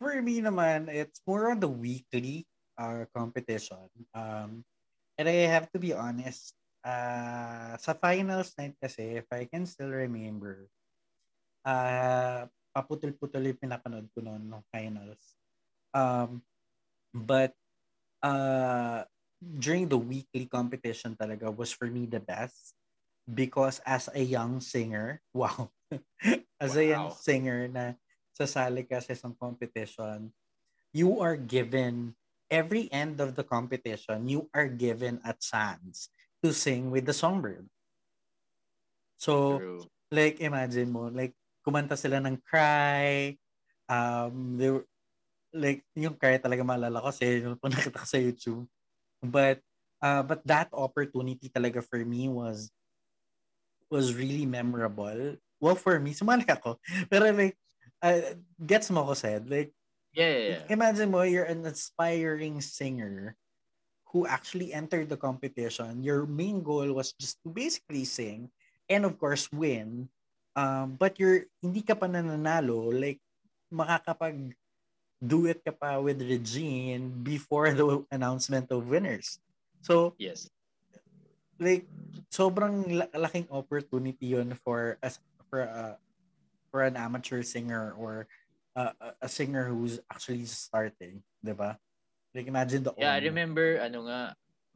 For 0.02 0.18
me 0.18 0.42
naman, 0.42 0.90
it's 0.90 1.22
more 1.22 1.54
on 1.54 1.62
the 1.62 1.70
weekly 1.70 2.44
uh, 2.74 3.06
competition. 3.14 3.86
Um, 4.10 4.66
and 5.14 5.30
I 5.30 5.46
have 5.46 5.70
to 5.72 5.78
be 5.78 5.94
honest, 5.94 6.52
uh, 6.82 7.78
sa 7.78 7.94
finals 7.94 8.52
night 8.58 8.74
kasi, 8.82 9.22
if 9.22 9.30
I 9.30 9.46
can 9.46 9.64
still 9.64 9.94
remember, 9.94 10.66
uh, 11.62 12.50
paputol-putol 12.76 13.48
yung 13.48 13.56
pinapanood 13.56 14.04
ko 14.12 14.20
noon 14.20 14.44
ng 14.52 14.62
finals. 14.68 15.40
Um, 15.96 16.44
but 17.16 17.56
uh, 18.20 19.08
during 19.40 19.88
the 19.88 19.96
weekly 19.96 20.44
competition 20.44 21.16
talaga 21.16 21.48
was 21.48 21.72
for 21.72 21.88
me 21.88 22.04
the 22.04 22.20
best 22.20 22.76
because 23.24 23.80
as 23.88 24.12
a 24.12 24.20
young 24.20 24.60
singer, 24.60 25.24
wow, 25.32 25.72
as 26.60 26.76
wow. 26.76 26.82
a 26.82 26.84
young 26.84 27.08
singer 27.16 27.64
na 27.72 27.96
sasali 28.36 28.84
ka 28.84 29.00
sa 29.00 29.16
isang 29.16 29.32
competition, 29.32 30.28
you 30.92 31.20
are 31.24 31.36
given, 31.36 32.12
every 32.52 32.92
end 32.92 33.18
of 33.24 33.34
the 33.34 33.44
competition, 33.44 34.28
you 34.28 34.46
are 34.52 34.68
given 34.68 35.18
a 35.24 35.32
chance 35.40 36.12
to 36.44 36.52
sing 36.52 36.92
with 36.92 37.08
the 37.08 37.16
songbird. 37.16 37.66
So, 39.16 39.58
True. 39.58 39.88
like, 40.12 40.44
imagine 40.44 40.92
mo, 40.92 41.08
like, 41.08 41.32
kumanta 41.66 41.98
sila 41.98 42.22
ng 42.22 42.38
Cry, 42.46 43.34
um, 43.90 44.54
they 44.54 44.70
were, 44.70 44.86
like, 45.50 45.82
yung 45.98 46.14
Cry 46.14 46.38
talaga 46.38 46.62
maalala 46.62 47.02
ko 47.02 47.10
kasi 47.10 47.42
yung 47.42 47.58
nakita 47.66 47.98
ko 47.98 48.06
sa 48.06 48.22
YouTube. 48.22 48.64
But, 49.18 49.58
uh, 49.98 50.22
but 50.22 50.46
that 50.46 50.70
opportunity 50.70 51.50
talaga 51.50 51.82
for 51.82 51.98
me 51.98 52.30
was 52.30 52.70
was 53.90 54.14
really 54.14 54.46
memorable. 54.46 55.38
Well, 55.62 55.78
for 55.78 55.98
me, 55.98 56.14
sumali 56.14 56.46
ako. 56.46 56.78
Pero 57.10 57.30
like, 57.30 57.56
uh, 58.02 58.34
gets 58.58 58.90
mo 58.90 59.06
ko 59.06 59.14
said, 59.14 59.48
like, 59.48 59.72
yeah, 60.12 60.30
yeah, 60.30 60.48
yeah. 60.48 60.62
imagine 60.70 61.10
mo, 61.10 61.22
you're 61.22 61.48
an 61.48 61.64
aspiring 61.66 62.60
singer 62.60 63.36
who 64.10 64.26
actually 64.26 64.72
entered 64.72 65.08
the 65.08 65.16
competition, 65.16 66.02
your 66.02 66.26
main 66.26 66.62
goal 66.62 66.88
was 66.92 67.12
just 67.20 67.36
to 67.42 67.50
basically 67.50 68.04
sing 68.04 68.48
and 68.88 69.04
of 69.04 69.18
course 69.18 69.50
win. 69.52 70.08
Um, 70.56 70.96
but 70.96 71.20
you're 71.20 71.44
hindi 71.60 71.84
ka 71.84 71.92
pa 71.92 72.08
nananalo, 72.08 72.88
like 72.88 73.20
makakapag 73.68 74.56
do 75.20 75.44
it 75.44 75.60
ka 75.60 75.72
pa 75.72 76.00
with 76.00 76.24
Regine 76.24 77.12
before 77.20 77.76
the 77.76 78.04
announcement 78.08 78.72
of 78.72 78.88
winners. 78.88 79.36
So, 79.84 80.16
yes. 80.16 80.48
Like 81.60 81.84
sobrang 82.32 82.88
laking 83.16 83.48
opportunity 83.52 84.36
'yon 84.36 84.56
for 84.60 84.96
as 85.04 85.20
for 85.48 85.64
a 85.64 85.96
for 86.72 86.84
an 86.84 86.96
amateur 86.96 87.40
singer 87.40 87.96
or 87.96 88.28
uh, 88.76 88.92
a 89.20 89.28
singer 89.28 89.68
who's 89.68 90.00
actually 90.12 90.44
starting, 90.44 91.24
'di 91.40 91.56
ba? 91.56 91.80
Like 92.36 92.48
imagine 92.48 92.84
the 92.84 92.92
Yeah, 92.96 93.16
owner. 93.16 93.20
I 93.20 93.28
remember 93.28 93.66
ano 93.80 94.04
nga 94.04 94.20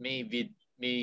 may 0.01 0.25
vid 0.25 0.57
may 0.81 0.99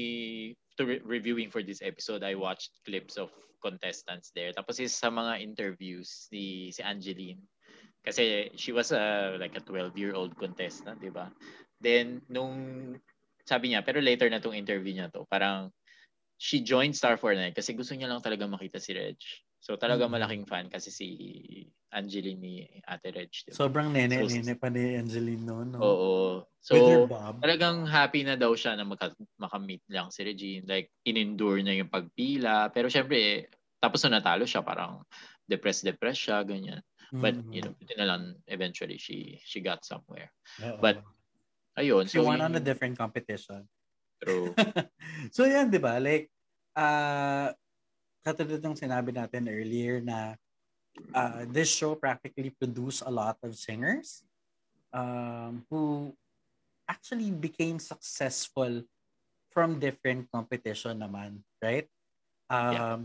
to 0.77 0.84
re- 0.86 1.03
reviewing 1.05 1.50
for 1.53 1.62
this 1.62 1.81
episode 1.86 2.25
I 2.25 2.36
watched 2.36 2.74
clips 2.86 3.17
of 3.17 3.29
contestants 3.62 4.34
there. 4.34 4.53
Tapos 4.53 4.81
is 4.81 4.93
sa 4.93 5.10
mga 5.10 5.41
interviews 5.41 6.29
si 6.29 6.74
si 6.74 6.81
Angeline 6.81 7.41
kasi 8.01 8.51
she 8.55 8.72
was 8.72 8.96
a 8.96 9.36
like 9.38 9.53
a 9.57 9.63
12-year-old 9.63 10.34
contestant, 10.39 11.01
'di 11.01 11.12
ba? 11.12 11.29
Then 11.77 12.24
nung 12.31 12.96
sabi 13.48 13.72
niya, 13.72 13.84
pero 13.84 14.03
later 14.03 14.27
na 14.27 14.43
tong 14.43 14.57
interview 14.57 14.96
niya 14.96 15.12
to, 15.13 15.24
parang 15.27 15.72
she 16.38 16.62
joined 16.62 16.96
Star 16.96 17.17
for 17.17 17.34
Night 17.34 17.55
kasi 17.55 17.74
gusto 17.74 17.96
niya 17.98 18.12
lang 18.12 18.22
talaga 18.22 18.46
makita 18.46 18.77
si 18.77 18.93
Reg. 18.93 19.17
So 19.68 19.76
talaga 19.76 20.08
mm-hmm. 20.08 20.16
malaking 20.16 20.46
fan 20.48 20.72
kasi 20.72 20.88
si 20.96 21.08
Angeline 21.92 22.40
ni 22.40 22.56
Ate 22.88 23.12
Reg. 23.12 23.28
Diba? 23.28 23.52
Sobrang 23.52 23.92
nene, 23.92 24.24
so, 24.24 24.32
nene 24.32 24.56
pa 24.56 24.72
ni 24.72 24.96
Angeline 24.96 25.44
noon. 25.44 25.76
No? 25.76 25.80
Oo. 25.84 26.16
So 26.64 27.04
talagang 27.44 27.84
happy 27.84 28.24
na 28.24 28.40
daw 28.40 28.56
siya 28.56 28.80
na 28.80 28.88
maka, 28.88 29.12
makamit 29.36 29.84
lang 29.92 30.08
si 30.08 30.24
Regine. 30.24 30.64
Like 30.64 30.96
in-endure 31.04 31.60
niya 31.60 31.84
yung 31.84 31.92
pagpila. 31.92 32.72
Pero 32.72 32.88
syempre, 32.88 33.52
tapos 33.84 34.08
na 34.08 34.24
natalo 34.24 34.48
siya, 34.48 34.64
parang 34.64 35.04
depressed-depressed 35.52 36.24
siya, 36.32 36.48
ganyan. 36.48 36.80
Mm-hmm. 37.12 37.20
But, 37.20 37.36
you 37.52 37.62
know, 37.64 37.76
na 38.00 38.08
lang, 38.08 38.22
eventually, 38.48 39.00
she 39.00 39.40
she 39.44 39.60
got 39.60 39.84
somewhere. 39.84 40.32
Uh-oh. 40.60 40.80
But, 40.80 41.04
ayun. 41.76 42.08
She 42.08 42.20
so 42.20 42.28
won 42.28 42.40
on 42.40 42.56
a 42.56 42.64
different 42.64 42.96
competition. 42.96 43.68
True. 44.24 44.52
so, 45.36 45.48
yan, 45.48 45.72
di 45.72 45.80
ba? 45.80 46.00
Like, 46.04 46.28
uh, 46.76 47.52
katulad 48.27 48.60
ng 48.60 48.75
sinabi 48.75 49.15
natin 49.15 49.48
earlier 49.48 50.03
na 50.03 50.36
uh, 51.15 51.48
this 51.48 51.72
show 51.72 51.96
practically 51.96 52.51
produced 52.51 53.07
a 53.07 53.12
lot 53.12 53.39
of 53.39 53.55
singers 53.55 54.27
um, 54.91 55.63
who 55.72 56.12
actually 56.91 57.31
became 57.31 57.79
successful 57.79 58.84
from 59.55 59.79
different 59.79 60.27
competition 60.27 61.00
naman, 61.00 61.39
right? 61.63 61.88
Um, 62.51 62.75
yeah. 62.75 63.00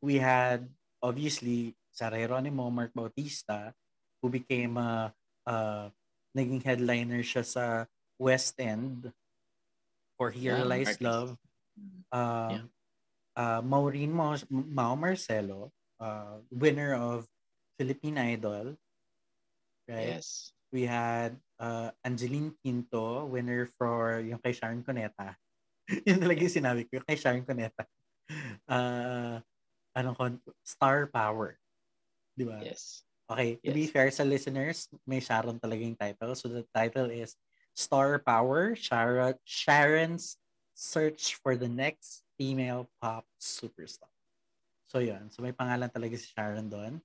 We 0.00 0.16
had, 0.16 0.66
obviously, 1.04 1.76
Sarah 1.92 2.24
Geronimo, 2.24 2.72
Mark 2.72 2.96
Bautista, 2.96 3.76
who 4.24 4.32
became 4.32 4.80
a, 4.80 5.12
uh, 5.46 5.92
naging 6.32 6.64
headliner 6.64 7.20
siya 7.20 7.44
sa 7.44 7.64
West 8.16 8.56
End 8.56 9.12
for 10.16 10.32
Here 10.32 10.58
yeah, 10.58 10.64
Lies 10.64 10.96
Love. 10.98 11.36
Um, 12.08 12.50
yeah 12.50 12.66
uh, 13.36 13.60
Maureen 13.64 14.12
Mo- 14.12 14.48
Mao 14.50 14.94
Marcelo, 14.94 15.72
uh, 16.00 16.40
winner 16.50 16.94
of 16.94 17.26
Philippine 17.78 18.18
Idol. 18.18 18.76
Right? 19.88 20.18
Yes. 20.18 20.52
We 20.72 20.88
had 20.88 21.36
uh, 21.60 21.92
Angeline 22.04 22.54
Quinto, 22.62 23.26
winner 23.26 23.68
for 23.76 24.20
yung 24.24 24.40
kay 24.40 24.52
Sharon 24.52 24.82
Cuneta. 24.82 25.36
yun 26.08 26.18
talaga 26.22 26.40
yung 26.40 26.56
sinabi 26.56 26.88
ko, 26.88 27.00
yung 27.00 27.08
kay 27.08 27.18
Sharon 27.18 27.44
Cuneta. 27.46 27.84
Uh, 28.64 29.36
anong 29.92 30.16
kon- 30.16 30.44
Star 30.64 31.04
Power. 31.04 31.60
Di 32.32 32.48
ba? 32.48 32.64
Yes. 32.64 33.04
Okay, 33.28 33.60
yes. 33.60 33.64
to 33.64 33.70
be 33.76 33.84
fair 33.84 34.08
sa 34.08 34.24
listeners, 34.24 34.88
may 35.04 35.20
Sharon 35.20 35.60
talaga 35.60 35.84
yung 35.84 35.98
title. 35.98 36.32
So 36.32 36.48
the 36.48 36.64
title 36.72 37.12
is 37.12 37.36
Star 37.76 38.16
Power, 38.24 38.72
Sharon, 38.72 39.36
Sharon's 39.44 40.40
Search 40.72 41.36
for 41.44 41.60
the 41.60 41.68
Next 41.68 42.24
female 42.42 42.90
pop 42.98 43.22
superstar. 43.38 44.10
So 44.90 44.98
yun. 44.98 45.30
So 45.30 45.46
may 45.46 45.54
pangalan 45.54 45.94
talaga 45.94 46.18
si 46.18 46.26
Sharon 46.34 46.66
doon. 46.66 46.98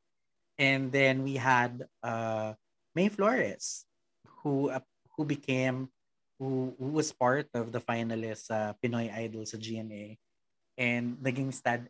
And 0.58 0.90
then 0.90 1.22
we 1.22 1.38
had 1.38 1.86
uh, 2.02 2.58
May 2.98 3.14
Flores 3.14 3.86
who 4.42 4.74
uh, 4.74 4.82
who 5.14 5.30
became 5.30 5.94
who, 6.42 6.74
who 6.82 6.98
was 6.98 7.14
part 7.14 7.46
of 7.54 7.70
the 7.70 7.78
finalists 7.78 8.50
sa 8.50 8.74
uh, 8.74 8.82
Pinoy 8.82 9.14
Idol 9.14 9.46
sa 9.46 9.62
GMA 9.62 10.18
and 10.74 11.22
naging 11.22 11.54
stand 11.54 11.86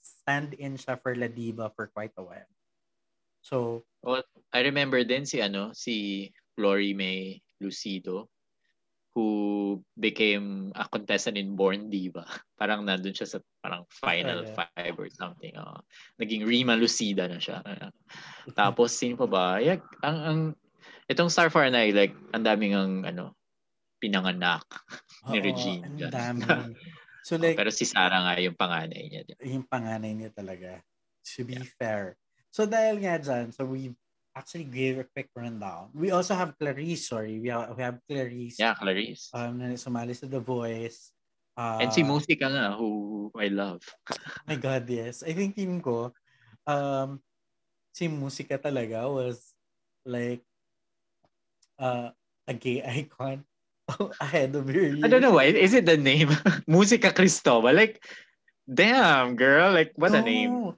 stand 0.00 0.56
in 0.56 0.80
siya 0.80 0.96
for 0.96 1.12
La 1.12 1.28
Diva 1.28 1.68
for 1.76 1.92
quite 1.92 2.16
a 2.16 2.24
while. 2.24 2.48
So, 3.44 3.84
well, 4.00 4.24
I 4.56 4.64
remember 4.64 5.04
din 5.04 5.28
si 5.28 5.44
ano 5.44 5.76
si 5.76 6.32
Flory 6.56 6.96
May 6.96 7.44
Lucido 7.60 8.32
who 9.16 9.80
became 9.96 10.68
a 10.76 10.84
contestant 10.92 11.40
in 11.40 11.56
Born 11.56 11.88
Diva. 11.88 12.28
Parang 12.60 12.84
nandun 12.84 13.16
siya 13.16 13.24
sa 13.24 13.40
parang 13.64 13.88
final 13.88 14.44
oh, 14.44 14.46
yeah. 14.46 14.56
five 14.60 14.94
or 15.00 15.08
something. 15.08 15.56
Uh, 15.56 15.80
naging 16.20 16.44
Rima 16.44 16.76
Lucida 16.76 17.24
na 17.24 17.40
siya. 17.40 17.64
Tapos, 18.52 18.92
sino 18.92 19.16
pa 19.16 19.24
ba? 19.24 19.44
Yeah, 19.56 19.80
ang, 20.04 20.18
ang, 20.20 20.40
itong 21.08 21.32
Star 21.32 21.48
for 21.48 21.64
Night, 21.64 21.96
like, 21.96 22.12
ang 22.36 22.44
daming 22.44 22.76
ang, 22.76 23.08
ano, 23.08 23.32
pinanganak 23.96 24.68
ni 25.32 25.40
Regine. 25.40 25.88
Ang 25.88 26.12
dami. 26.12 26.44
So 27.26 27.34
like, 27.42 27.58
pero 27.58 27.74
si 27.74 27.82
Sarah 27.82 28.22
nga 28.22 28.38
yung 28.38 28.54
panganay 28.54 29.10
niya. 29.10 29.26
Yung 29.42 29.66
panganay 29.66 30.14
niya 30.14 30.30
talaga. 30.30 30.78
To 31.34 31.42
be 31.42 31.58
yeah. 31.58 31.66
fair. 31.74 32.14
So 32.54 32.70
dahil 32.70 33.02
nga 33.02 33.18
dyan, 33.18 33.50
so 33.50 33.66
we 33.66 33.98
actually 34.36 34.68
gave 34.68 35.00
a 35.00 35.08
quick 35.08 35.32
rundown. 35.32 35.88
We 35.96 36.12
also 36.12 36.36
have 36.36 36.52
Clarice, 36.60 37.08
sorry. 37.08 37.40
We 37.40 37.48
have, 37.48 37.72
we 37.72 37.82
have 37.82 37.98
Clarice. 38.04 38.60
Yeah, 38.60 38.76
Clarice. 38.76 39.32
Um, 39.32 39.58
sumali 39.80 40.12
sa 40.12 40.28
The 40.28 40.38
Voice. 40.38 41.10
Uh, 41.56 41.80
And 41.80 41.88
si 41.88 42.04
Musika 42.04 42.52
nga, 42.52 42.76
who 42.76 43.32
I 43.32 43.48
love. 43.48 43.80
my 44.46 44.60
God, 44.60 44.84
yes. 44.92 45.24
I 45.24 45.32
think 45.32 45.56
team 45.56 45.80
ko, 45.80 46.12
um, 46.68 47.24
si 47.96 48.12
Musika 48.12 48.60
talaga 48.60 49.08
was 49.08 49.56
like 50.04 50.44
uh, 51.80 52.12
a 52.44 52.52
gay 52.52 52.84
icon 53.00 53.40
ahead 54.20 54.52
of 54.52 54.68
your 54.68 54.84
years. 54.84 55.04
I 55.04 55.08
don't 55.08 55.24
know 55.24 55.32
why. 55.40 55.48
Is 55.48 55.72
it 55.72 55.88
the 55.88 55.96
name? 55.96 56.28
Musika 56.68 57.08
Cristobal? 57.16 57.72
Like, 57.72 58.04
Damn, 58.66 59.36
girl. 59.36 59.70
Like, 59.72 59.92
what 59.94 60.10
no, 60.10 60.18
a 60.18 60.22
name. 60.22 60.74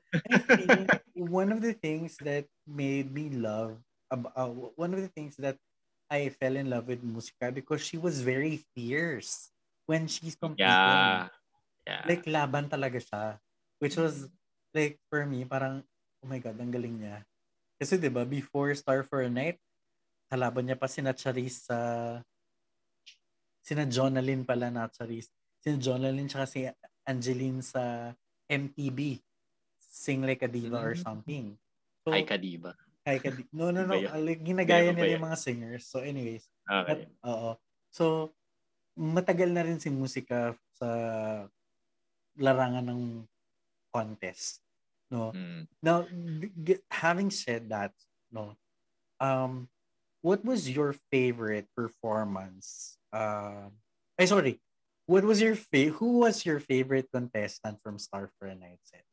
One 1.19 1.51
of 1.51 1.61
the 1.61 1.75
things 1.75 2.15
that 2.23 2.47
made 2.65 3.11
me 3.11 3.35
love, 3.35 3.83
uh, 4.11 4.49
one 4.79 4.95
of 4.95 5.03
the 5.03 5.11
things 5.11 5.35
that 5.43 5.59
I 6.09 6.31
fell 6.31 6.57
in 6.57 6.71
love 6.71 6.89
with 6.89 7.05
Musika 7.05 7.53
because 7.53 7.83
she 7.83 7.99
was 7.99 8.23
very 8.23 8.65
fierce 8.73 9.51
when 9.85 10.07
she's 10.07 10.39
competing. 10.39 10.71
Yeah. 10.71 11.29
yeah. 11.85 12.03
Like, 12.07 12.25
laban 12.25 12.71
talaga 12.71 13.03
siya. 13.03 13.37
Which 13.79 14.01
was, 14.01 14.31
like, 14.73 14.97
for 15.13 15.27
me, 15.27 15.45
parang, 15.45 15.85
oh 16.25 16.29
my 16.29 16.41
God, 16.41 16.57
ang 16.57 16.73
galing 16.73 17.05
niya. 17.05 17.27
Kasi, 17.77 18.01
di 18.01 18.09
ba, 18.09 18.25
before 18.25 18.73
Star 18.75 19.05
for 19.05 19.21
a 19.21 19.31
Night, 19.31 19.61
kalaban 20.33 20.67
niya 20.67 20.81
pa 20.81 20.89
sina 20.89 21.13
Charisse 21.13 21.69
sa... 21.69 21.79
Sina 23.61 23.85
Jonalyn 23.85 24.49
pala 24.49 24.73
na 24.73 24.89
Charisse. 24.89 25.29
Sina 25.61 25.77
Jonalyn 25.77 26.25
tsaka 26.25 26.49
si 26.49 26.65
Angeline 27.05 27.61
sa 27.61 28.13
MTV. 28.49 29.21
Sing 29.99 30.23
Like 30.23 30.47
a 30.47 30.51
Diva 30.51 30.79
or 30.79 30.95
mm. 30.95 31.03
something. 31.03 31.59
So, 32.07 32.15
Hi 32.15 32.23
Kadiba. 32.23 32.79
Hi 33.03 33.19
Kadiba. 33.19 33.51
No, 33.51 33.75
no, 33.75 33.83
no. 33.83 33.99
Like, 33.99 34.47
ginagaya 34.47 34.95
nila 34.95 35.19
yung 35.19 35.27
mga 35.27 35.39
singers. 35.43 35.91
So 35.91 35.99
anyways. 35.99 36.47
Okay. 36.71 36.87
But, 36.87 36.99
oo. 37.27 37.59
So, 37.91 38.31
matagal 38.95 39.51
na 39.51 39.67
rin 39.67 39.83
si 39.83 39.91
musika 39.91 40.55
sa 40.79 40.89
larangan 42.39 42.87
ng 42.87 43.03
contest. 43.91 44.63
No. 45.11 45.35
Mm. 45.35 45.67
Now, 45.83 46.07
having 46.93 47.35
said 47.35 47.73
that, 47.75 47.91
no. 48.31 48.55
Um, 49.19 49.67
what 50.23 50.45
was 50.45 50.69
your 50.69 50.95
favorite 51.11 51.67
performance? 51.75 52.99
Uh, 53.11 53.73
ay, 54.21 54.31
sorry. 54.31 54.61
What 55.09 55.25
was 55.25 55.41
your 55.41 55.57
fa- 55.57 55.97
who 55.97 56.21
was 56.21 56.45
your 56.45 56.61
favorite 56.61 57.09
contestant 57.09 57.81
from 57.81 57.97
Star 57.97 58.29
for 58.37 58.47
a 58.47 58.55
Night 58.55 58.85
Set? 58.85 59.08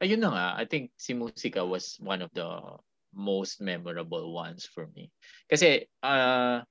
Ayun 0.00 0.20
na 0.20 0.32
nga, 0.32 0.46
I 0.56 0.64
think 0.64 0.96
si 0.96 1.12
Musika 1.12 1.60
was 1.60 2.00
one 2.00 2.24
of 2.24 2.32
the 2.32 2.48
most 3.12 3.60
memorable 3.60 4.32
ones 4.32 4.64
for 4.64 4.88
me. 4.96 5.12
Kasi 5.50 5.84
uh 6.02 6.64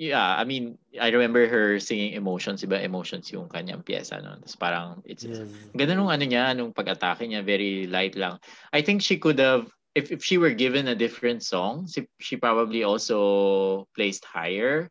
yeah, 0.00 0.40
I 0.40 0.48
mean, 0.48 0.80
I 0.96 1.12
remember 1.12 1.44
her 1.44 1.76
singing 1.76 2.16
Emotions, 2.16 2.64
iba 2.64 2.80
Emotions 2.80 3.28
yung 3.30 3.52
kanyang 3.52 3.84
pyesa 3.84 4.16
no. 4.24 4.40
Tapos 4.40 4.56
parang 4.56 5.04
it's 5.04 5.28
yes. 5.28 5.44
ganda 5.76 5.92
nung 5.92 6.08
ano 6.08 6.24
niya, 6.24 6.56
nung 6.56 6.72
pag-atake 6.72 7.28
niya, 7.28 7.44
very 7.44 7.84
light 7.84 8.16
lang. 8.16 8.40
I 8.72 8.80
think 8.80 9.04
she 9.04 9.20
could 9.20 9.38
have 9.38 9.68
if 9.94 10.10
if 10.10 10.24
she 10.24 10.38
were 10.38 10.56
given 10.56 10.88
a 10.88 10.96
different 10.96 11.44
song, 11.44 11.86
she, 11.86 12.08
she 12.18 12.40
probably 12.40 12.82
also 12.82 13.86
placed 13.94 14.24
higher 14.24 14.88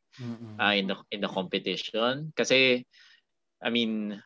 uh, 0.62 0.76
in 0.78 0.88
the 0.88 0.96
in 1.12 1.20
the 1.26 1.32
competition. 1.32 2.32
Kasi 2.38 2.86
I 3.60 3.70
mean, 3.74 4.22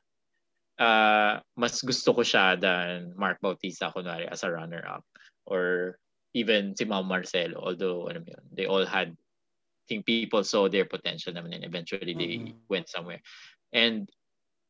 uh, 0.80 1.39
mas 1.58 1.82
gusto 1.82 2.13
ko 2.13 2.22
siya 2.22 2.60
than 2.60 3.13
Mark 3.18 3.42
Bautista 3.42 3.92
kunwari 3.94 4.25
as 4.30 4.44
a 4.44 4.51
runner-up 4.51 5.06
or 5.46 5.98
even 6.34 6.74
si 6.74 6.86
Mau 6.86 7.03
Marcelo 7.03 7.62
although 7.62 8.10
ano 8.10 8.24
yun, 8.25 8.44
they 8.53 8.65
all 8.65 8.86
had 8.86 9.13
I 9.13 9.86
think 10.00 10.08
people 10.08 10.48
saw 10.48 10.72
their 10.72 10.88
potential 10.88 11.36
naman 11.36 11.53
and 11.53 11.68
eventually 11.68 12.15
they 12.15 12.39
mm-hmm. 12.39 12.63
went 12.72 12.88
somewhere. 12.88 13.20
And 13.75 14.08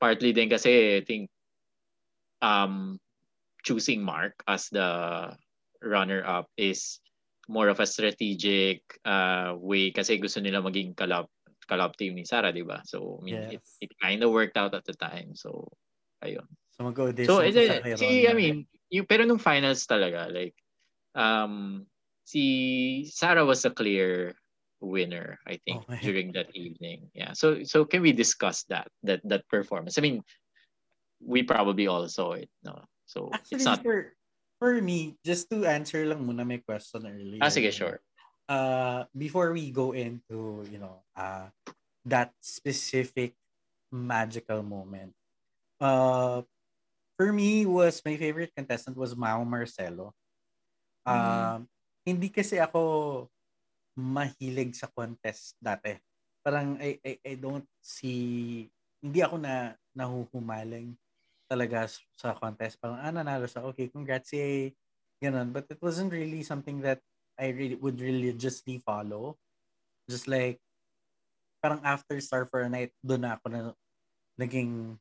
partly 0.02 0.34
din 0.34 0.50
kasi 0.50 0.98
I 0.98 1.04
think 1.06 1.30
um 2.42 2.98
choosing 3.62 4.02
Mark 4.02 4.42
as 4.50 4.68
the 4.74 5.32
runner-up 5.86 6.50
is 6.58 7.00
more 7.48 7.68
of 7.68 7.80
a 7.80 7.88
strategic 7.88 8.82
uh, 9.06 9.54
way 9.60 9.92
kasi 9.92 10.18
gusto 10.18 10.40
nila 10.40 10.64
maging 10.64 10.96
kalab 10.96 11.28
kalab 11.68 11.96
team 11.96 12.16
ni 12.16 12.28
Sara, 12.28 12.52
di 12.52 12.64
ba? 12.64 12.84
So, 12.84 13.20
I 13.20 13.24
mean, 13.24 13.36
yes. 13.36 13.80
it, 13.80 13.88
it 13.88 13.92
kind 14.00 14.20
of 14.24 14.32
worked 14.32 14.60
out 14.60 14.76
at 14.76 14.84
the 14.84 14.96
time. 14.96 15.36
So, 15.36 15.72
ayun. 16.24 16.48
So, 16.74 16.84
mag-audition 16.84 17.30
so, 17.30 17.44
si, 17.96 18.28
I 18.28 18.34
mean, 18.34 18.66
yung, 18.90 19.06
pero 19.06 19.24
nung 19.24 19.38
finals 19.38 19.86
talaga, 19.86 20.32
like, 20.32 20.56
um, 21.14 21.86
si 22.26 23.06
Sarah 23.12 23.46
was 23.46 23.66
a 23.66 23.72
clear 23.72 24.34
winner, 24.82 25.40
I 25.46 25.60
think, 25.68 25.84
oh, 25.88 25.96
during 26.02 26.34
that 26.34 26.50
evening. 26.56 27.12
Yeah. 27.14 27.34
So, 27.34 27.64
so 27.64 27.86
can 27.86 28.02
we 28.02 28.12
discuss 28.12 28.64
that, 28.70 28.88
that, 29.04 29.22
that 29.26 29.48
performance? 29.48 29.98
I 29.98 30.02
mean, 30.02 30.24
we 31.22 31.44
probably 31.44 31.88
all 31.88 32.08
saw 32.10 32.34
it, 32.34 32.50
no? 32.64 32.82
So, 33.06 33.30
Actually, 33.34 33.56
it's 33.56 33.66
not... 33.66 33.84
For, 33.84 34.14
for 34.60 34.82
me, 34.82 35.16
just 35.24 35.50
to 35.52 35.66
answer 35.66 36.06
lang 36.06 36.26
muna 36.26 36.48
may 36.48 36.58
question 36.58 37.06
earlier. 37.06 37.40
Ah, 37.44 37.52
sige, 37.52 37.72
sure 37.72 38.02
uh, 38.50 39.06
before 39.16 39.52
we 39.54 39.72
go 39.72 39.92
into, 39.92 40.64
you 40.72 40.80
know, 40.80 41.04
uh, 41.16 41.48
that 42.06 42.32
specific 42.42 43.36
magical 43.92 44.64
moment, 44.64 45.14
uh, 45.82 46.42
for 47.18 47.30
me 47.32 47.66
was 47.66 48.02
my 48.06 48.18
favorite 48.18 48.52
contestant 48.54 48.98
was 48.98 49.16
Mao 49.16 49.44
Marcelo. 49.46 50.14
Uh, 51.06 51.62
mm. 51.62 51.70
Hindi 52.04 52.28
kasi 52.30 52.60
ako 52.60 52.82
mahilig 53.96 54.76
sa 54.76 54.90
contest 54.92 55.56
dati. 55.62 55.96
Parang 56.44 56.76
I, 56.82 57.00
I, 57.00 57.14
I 57.24 57.34
don't 57.40 57.68
see, 57.80 58.68
hindi 59.00 59.20
ako 59.24 59.40
na 59.40 59.78
nahuhumaling 59.96 60.98
talaga 61.48 61.88
sa 62.18 62.36
contest. 62.36 62.82
Parang, 62.82 63.00
ah, 63.00 63.14
nanalo 63.14 63.48
sa, 63.48 63.64
okay, 63.64 63.88
congrats, 63.88 64.34
yay. 64.34 64.74
Ganun. 65.24 65.54
But 65.54 65.70
it 65.72 65.80
wasn't 65.80 66.12
really 66.12 66.44
something 66.44 66.82
that 66.84 67.00
I 67.40 67.54
really 67.54 67.80
would 67.80 68.02
religiously 68.02 68.82
follow. 68.84 69.40
Just 70.10 70.28
like, 70.28 70.60
parang 71.64 71.80
after 71.86 72.20
Star 72.20 72.44
for 72.44 72.66
a 72.66 72.68
Night, 72.68 72.92
doon 73.00 73.24
na 73.24 73.40
ako 73.40 73.46
na 73.48 73.60
naging 74.36 75.00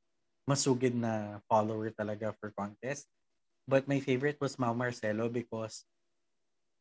masugid 0.49 0.95
na 0.95 1.39
follower 1.49 1.91
talaga 1.91 2.35
for 2.39 2.51
contest. 2.57 3.07
But 3.67 3.87
my 3.87 4.01
favorite 4.03 4.43
was 4.43 4.59
Mau 4.59 4.75
Marcelo 4.75 5.29
because 5.31 5.87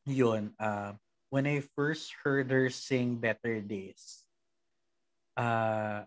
yun, 0.06 0.54
uh, 0.58 0.98
when 1.30 1.46
I 1.46 1.62
first 1.78 2.12
heard 2.24 2.50
her 2.50 2.70
sing 2.70 3.22
Better 3.22 3.62
Days, 3.62 4.26
uh, 5.38 6.04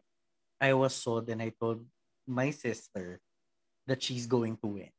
I 0.60 0.70
was 0.74 0.94
sold 0.94 1.30
and 1.30 1.40
I 1.40 1.54
told 1.54 1.86
my 2.26 2.50
sister 2.50 3.20
that 3.86 4.02
she's 4.02 4.26
going 4.26 4.58
to 4.64 4.68
win. 4.68 4.92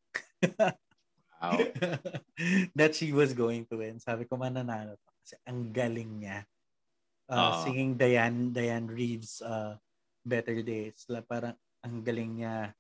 Wow. 1.42 1.60
that 2.80 2.96
she 2.96 3.12
was 3.12 3.34
going 3.34 3.66
to 3.70 3.78
win. 3.78 4.00
Sabi 4.00 4.26
ko, 4.26 4.38
mananalo 4.40 4.96
to. 4.96 5.12
Kasi 5.22 5.36
ang 5.46 5.70
galing 5.70 6.24
niya. 6.24 6.48
Uh, 7.26 7.66
singing 7.66 7.98
Diane, 7.98 8.54
Diane 8.54 8.88
Reeves, 8.88 9.42
uh, 9.42 9.78
Better 10.26 10.62
Days. 10.62 11.06
La, 11.10 11.22
parang 11.26 11.58
ang 11.86 12.02
galing 12.02 12.42
niya. 12.42 12.74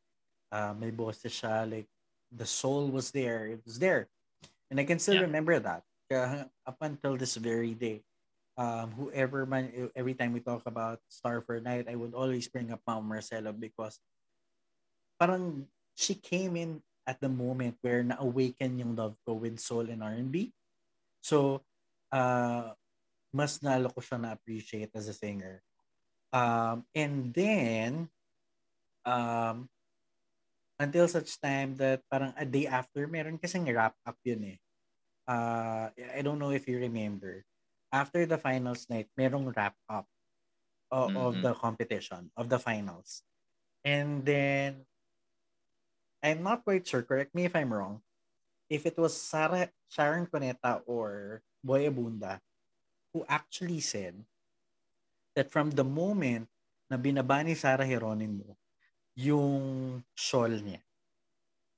Uh, 0.49 0.73
may 0.73 0.89
boses 0.89 1.29
siya. 1.29 1.69
Like, 1.69 1.87
the 2.33 2.49
soul 2.49 2.89
was 2.89 3.13
there. 3.13 3.53
It 3.53 3.61
was 3.61 3.77
there. 3.77 4.09
And 4.73 4.81
I 4.81 4.83
can 4.83 4.97
still 4.97 5.21
yeah. 5.21 5.29
remember 5.29 5.61
that. 5.61 5.85
Uh, 6.09 6.49
up 6.65 6.77
until 6.81 7.17
this 7.17 7.37
very 7.37 7.77
day. 7.77 8.01
Um, 8.57 8.91
whoever 8.95 9.45
man, 9.45 9.91
every 9.95 10.15
time 10.15 10.31
we 10.31 10.39
talk 10.39 10.63
about 10.65 11.03
Star 11.09 11.41
for 11.41 11.59
Night, 11.59 11.91
I 11.91 11.95
would 11.95 12.15
always 12.15 12.47
bring 12.47 12.71
up 12.71 12.79
Mount 12.87 13.05
Marcelo 13.05 13.51
because 13.51 13.99
parang 15.19 15.67
she 15.95 16.15
came 16.15 16.55
in 16.55 16.79
at 17.05 17.19
the 17.19 17.29
moment 17.29 17.77
where 17.81 18.03
na-awaken 18.03 18.79
yung 18.79 18.95
love 18.95 19.15
ko 19.27 19.37
with 19.37 19.59
soul 19.59 19.85
and 19.91 20.01
R&B. 20.01 20.55
So, 21.21 21.61
uh, 22.11 22.73
mas 23.35 23.59
nalo 23.59 23.91
ko 23.91 23.99
siya 23.99 24.21
na-appreciate 24.21 24.95
as 24.95 25.11
a 25.11 25.15
singer. 25.15 25.59
Um, 26.31 26.87
and 26.95 27.33
then, 27.35 28.07
um, 29.05 29.69
until 30.79 31.07
such 31.07 31.39
time 31.39 31.77
that 31.77 32.03
parang 32.11 32.33
a 32.35 32.45
day 32.45 32.67
after, 32.67 33.07
meron 33.07 33.39
kasing 33.39 33.69
wrap 33.71 33.95
up 34.05 34.17
yun 34.23 34.57
eh. 34.57 34.59
Uh, 35.25 35.89
I 35.93 36.21
don't 36.21 36.37
know 36.37 36.51
if 36.51 36.67
you 36.67 36.77
remember. 36.77 37.45
After 37.93 38.25
the 38.25 38.37
finals 38.37 38.85
night, 38.89 39.07
merong 39.17 39.55
wrap 39.55 39.73
up 39.89 40.05
of, 40.91 41.09
mm-hmm. 41.09 41.17
of 41.17 41.33
the 41.41 41.53
competition, 41.53 42.29
of 42.35 42.49
the 42.49 42.59
finals. 42.59 43.23
And 43.85 44.25
then, 44.25 44.83
I'm 46.21 46.43
not 46.43 46.65
quite 46.65 46.85
sure, 46.85 47.01
correct 47.01 47.33
me 47.33 47.45
if 47.45 47.55
I'm 47.55 47.71
wrong, 47.73 48.01
if 48.69 48.85
it 48.85 48.97
was 48.97 49.15
Sarah, 49.15 49.69
Sharon 49.89 50.25
Cuneta 50.25 50.81
or 50.85 51.41
Boy 51.63 51.89
Abunda 51.89 52.41
who 53.15 53.23
actually 53.31 53.79
said 53.79 54.11
that 55.39 55.47
from 55.47 55.71
the 55.71 55.87
moment 55.87 56.51
na 56.91 56.99
binaba 56.99 57.39
ni 57.47 57.55
Sarah 57.55 57.87
Geronimo 57.87 58.59
yung 59.15 60.03
shawl 60.13 60.51
niya, 60.59 60.83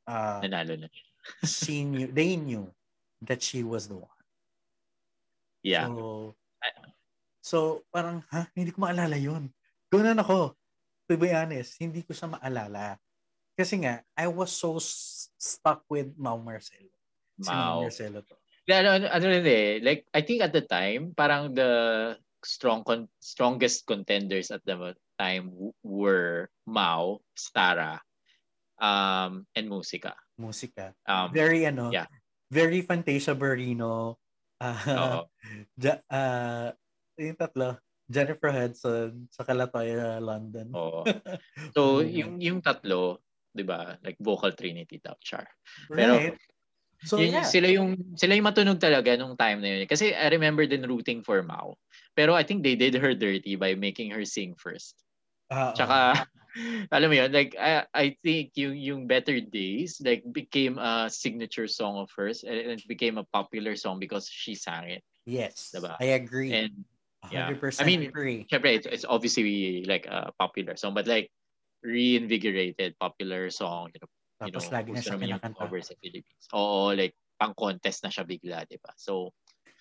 uh, 0.10 0.42
Nanalo 0.42 0.74
na 0.78 0.90
she 1.46 1.86
knew, 1.86 2.10
they 2.10 2.36
knew 2.36 2.70
that 3.22 3.42
she 3.42 3.62
was 3.62 3.88
the 3.88 3.98
one. 3.98 4.22
Yeah. 5.62 5.88
So, 5.92 6.36
so 7.42 7.58
parang, 7.92 8.24
ha? 8.32 8.48
Hindi 8.56 8.72
ko 8.72 8.88
maalala 8.88 9.20
yun. 9.20 9.52
Ganoon 9.92 10.22
ako. 10.22 10.56
To 11.08 11.14
be 11.16 11.32
honest, 11.32 11.80
hindi 11.80 12.04
ko 12.04 12.12
siya 12.12 12.32
maalala. 12.32 13.00
Kasi 13.58 13.82
nga, 13.82 14.06
I 14.14 14.28
was 14.30 14.54
so 14.54 14.78
stuck 14.80 15.82
with 15.90 16.14
Mau 16.16 16.38
Marcelo. 16.38 16.94
Si 17.42 17.50
Mau 17.50 17.84
Marcelo 17.84 18.22
to. 18.22 18.36
Ano, 18.68 19.00
ano, 19.00 19.06
ano 19.08 19.26
rin 19.32 19.48
eh, 19.48 19.80
like, 19.80 20.04
I 20.12 20.22
think 20.28 20.44
at 20.44 20.52
the 20.52 20.62
time, 20.62 21.16
parang 21.16 21.56
the 21.56 21.72
strong 22.44 22.84
con- 22.84 23.08
strongest 23.24 23.88
contenders 23.88 24.52
at 24.52 24.60
the 24.68 24.76
time 25.18 25.52
were 25.84 26.50
Mau, 26.66 27.20
Stara, 27.34 28.00
um, 28.80 29.46
and 29.58 29.68
Musika. 29.70 30.14
Musika. 30.40 30.94
Um, 31.04 31.34
very 31.34 31.66
ano, 31.66 31.92
yeah. 31.92 32.08
very 32.54 32.82
Fantasia 32.82 33.36
Barrino. 33.36 34.22
Uh, 34.62 35.26
ja, 35.82 36.02
uh, 36.10 36.72
yung 37.18 37.38
tatlo, 37.38 37.78
Jennifer 38.08 38.50
Hudson, 38.54 39.28
sa 39.34 39.44
Kalatoya, 39.44 40.22
London. 40.22 40.72
Oo. 40.74 41.04
So, 41.76 42.02
yung, 42.02 42.42
yung 42.42 42.62
tatlo, 42.62 43.22
'di 43.58 43.66
ba? 43.66 43.98
Like 44.06 44.22
vocal 44.22 44.54
trinity 44.54 45.02
daw, 45.02 45.18
char. 45.18 45.50
Pero 45.90 46.22
right. 46.22 46.38
So 47.06 47.22
yun, 47.22 47.42
yeah. 47.42 47.46
sila 47.46 47.70
yung 47.70 48.18
sila 48.18 48.34
yung 48.34 48.50
matunog 48.50 48.82
talaga 48.82 49.14
nung 49.18 49.38
time 49.38 49.62
na 49.62 49.70
yun. 49.74 49.90
Kasi 49.90 50.14
I 50.14 50.30
remember 50.34 50.66
din 50.66 50.86
rooting 50.86 51.22
for 51.22 51.42
Mao. 51.46 51.78
Pero 52.18 52.34
I 52.34 52.42
think 52.42 52.66
they 52.66 52.74
did 52.74 52.98
her 52.98 53.14
dirty 53.14 53.54
by 53.54 53.78
making 53.78 54.14
her 54.14 54.26
sing 54.26 54.58
first. 54.58 54.98
Uh-oh. 55.52 55.74
Tsaka 55.74 56.28
alam 56.96 57.08
mo 57.10 57.16
yun, 57.16 57.32
like 57.32 57.56
I, 57.60 57.86
I 57.94 58.06
think 58.24 58.58
yung 58.58 58.76
yung 58.76 59.02
Better 59.08 59.40
Days 59.40 60.02
like 60.04 60.26
became 60.32 60.78
a 60.78 61.10
signature 61.10 61.68
song 61.68 61.98
of 62.02 62.10
hers 62.16 62.44
and 62.44 62.78
it 62.78 62.88
became 62.88 63.18
a 63.18 63.26
popular 63.30 63.76
song 63.76 64.00
because 64.00 64.28
she 64.28 64.56
sang 64.56 64.90
it. 64.90 65.04
Yes. 65.26 65.72
Diba? 65.76 65.96
I 66.00 66.18
agree. 66.18 66.54
And 66.54 66.86
yeah. 67.32 67.52
100% 67.52 67.82
I 67.82 67.86
mean, 67.86 68.04
agree. 68.04 68.48
Syempre, 68.50 68.76
it's, 68.76 68.88
it's 68.88 69.06
obviously 69.06 69.84
like 69.86 70.08
a 70.08 70.32
popular 70.40 70.76
song 70.76 70.94
but 70.94 71.08
like 71.08 71.30
reinvigorated 71.84 72.98
popular 73.00 73.50
song. 73.50 73.92
You 73.94 74.02
know, 74.02 74.12
Tapos 74.38 74.70
you 74.70 74.72
know, 74.72 74.78
lagi 74.78 74.90
na 74.94 75.02
siya 75.02 75.18
kinakanta. 75.18 75.66
Sa 75.82 75.96
Philippines. 75.98 76.46
Oo, 76.54 76.94
like 76.94 77.14
pang 77.38 77.54
contest 77.58 78.06
na 78.06 78.10
siya 78.14 78.26
bigla, 78.26 78.66
di 78.70 78.78
ba? 78.78 78.94
So, 78.98 79.34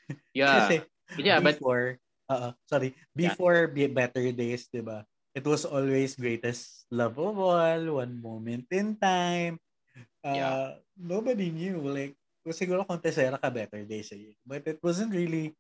yeah. 0.37 0.69
Kasi, 0.69 0.77
yeah, 1.21 1.41
before, 1.41 2.01
but, 2.29 2.33
uh, 2.33 2.53
sorry, 2.69 2.97
before 3.13 3.73
yeah. 3.77 3.93
Better 3.93 4.25
Days, 4.33 4.69
di 4.73 4.81
ba? 4.81 5.05
It 5.37 5.45
was 5.45 5.69
always 5.69 6.17
greatest 6.17 6.89
love 6.89 7.21
of 7.21 7.37
all, 7.37 8.01
one 8.01 8.17
moment 8.25 8.73
in 8.73 8.97
time. 8.97 9.61
Uh, 10.25 10.33
yeah. 10.33 10.67
Nobody 10.97 11.53
knew. 11.53 11.85
Like, 11.85 12.17
siguro 12.57 12.89
contestera 12.89 13.37
ka 13.37 13.53
Better 13.53 13.85
Days 13.85 14.17
eh. 14.17 14.33
But 14.41 14.65
it 14.65 14.81
wasn't 14.81 15.13
really, 15.13 15.53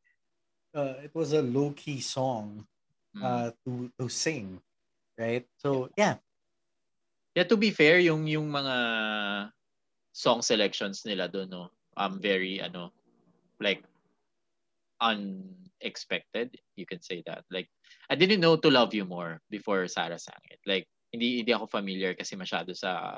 uh, 0.73 1.05
it 1.05 1.12
was 1.12 1.37
a 1.37 1.45
low-key 1.45 2.01
song 2.01 2.65
mm. 3.12 3.21
uh, 3.21 3.53
to 3.69 3.93
to 4.01 4.09
sing. 4.09 4.65
Right? 5.12 5.45
So, 5.61 5.93
yeah. 5.93 6.25
Yeah, 7.37 7.45
to 7.45 7.61
be 7.61 7.69
fair, 7.69 8.01
yung 8.01 8.25
yung 8.25 8.49
mga 8.49 8.77
song 10.17 10.41
selections 10.41 11.05
nila 11.05 11.29
doon, 11.29 11.53
no, 11.53 11.69
um 11.93 12.17
very 12.17 12.65
ano, 12.65 12.97
like 13.61 13.85
unexpected. 15.01 16.57
You 16.77 16.87
can 16.87 17.03
say 17.03 17.23
that. 17.27 17.45
Like 17.51 17.69
I 18.09 18.15
didn't 18.15 18.41
know 18.41 18.57
to 18.57 18.71
love 18.71 18.95
you 18.95 19.05
more 19.05 19.41
before 19.51 19.87
Sarah 19.89 20.19
sang 20.19 20.43
it. 20.51 20.61
Like 20.67 20.89
hindi 21.13 21.45
hindi 21.45 21.53
ako 21.53 21.67
familiar 21.69 22.15
kasi 22.15 22.37
masyado 22.37 22.73
sa 22.77 23.17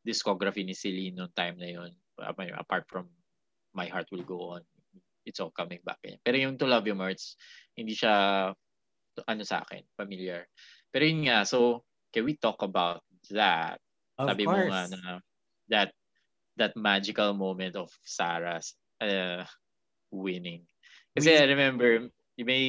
discography 0.00 0.64
ni 0.64 0.72
Celine 0.72 1.16
noong 1.16 1.34
time 1.36 1.56
na 1.60 1.68
yun. 1.68 1.92
Apart 2.20 2.88
from 2.88 3.08
My 3.72 3.86
Heart 3.86 4.08
Will 4.12 4.26
Go 4.26 4.56
On, 4.56 4.62
it's 5.24 5.40
all 5.40 5.52
coming 5.52 5.80
back. 5.84 6.00
Pero 6.02 6.36
yung 6.36 6.56
To 6.58 6.66
Love 6.66 6.88
You 6.88 6.96
More, 6.96 7.12
it's, 7.12 7.36
hindi 7.76 7.94
siya 7.94 8.50
ano 9.28 9.42
sa 9.44 9.60
akin, 9.60 9.84
familiar. 9.96 10.48
Pero 10.88 11.04
yun 11.04 11.28
nga, 11.28 11.44
so 11.44 11.84
can 12.12 12.24
we 12.24 12.36
talk 12.36 12.64
about 12.64 13.04
that? 13.30 13.78
Of 14.16 14.34
Sabi 14.34 14.44
course. 14.44 14.56
mo 14.56 14.72
nga 14.72 14.82
na 14.90 15.00
that 15.70 15.90
that 16.58 16.74
magical 16.76 17.32
moment 17.32 17.76
of 17.76 17.88
Sarah's 18.04 18.76
uh, 19.00 19.44
winning. 20.12 20.66
Kasi 21.16 21.30
We- 21.34 21.40
I 21.40 21.46
remember, 21.50 21.90
may 22.40 22.64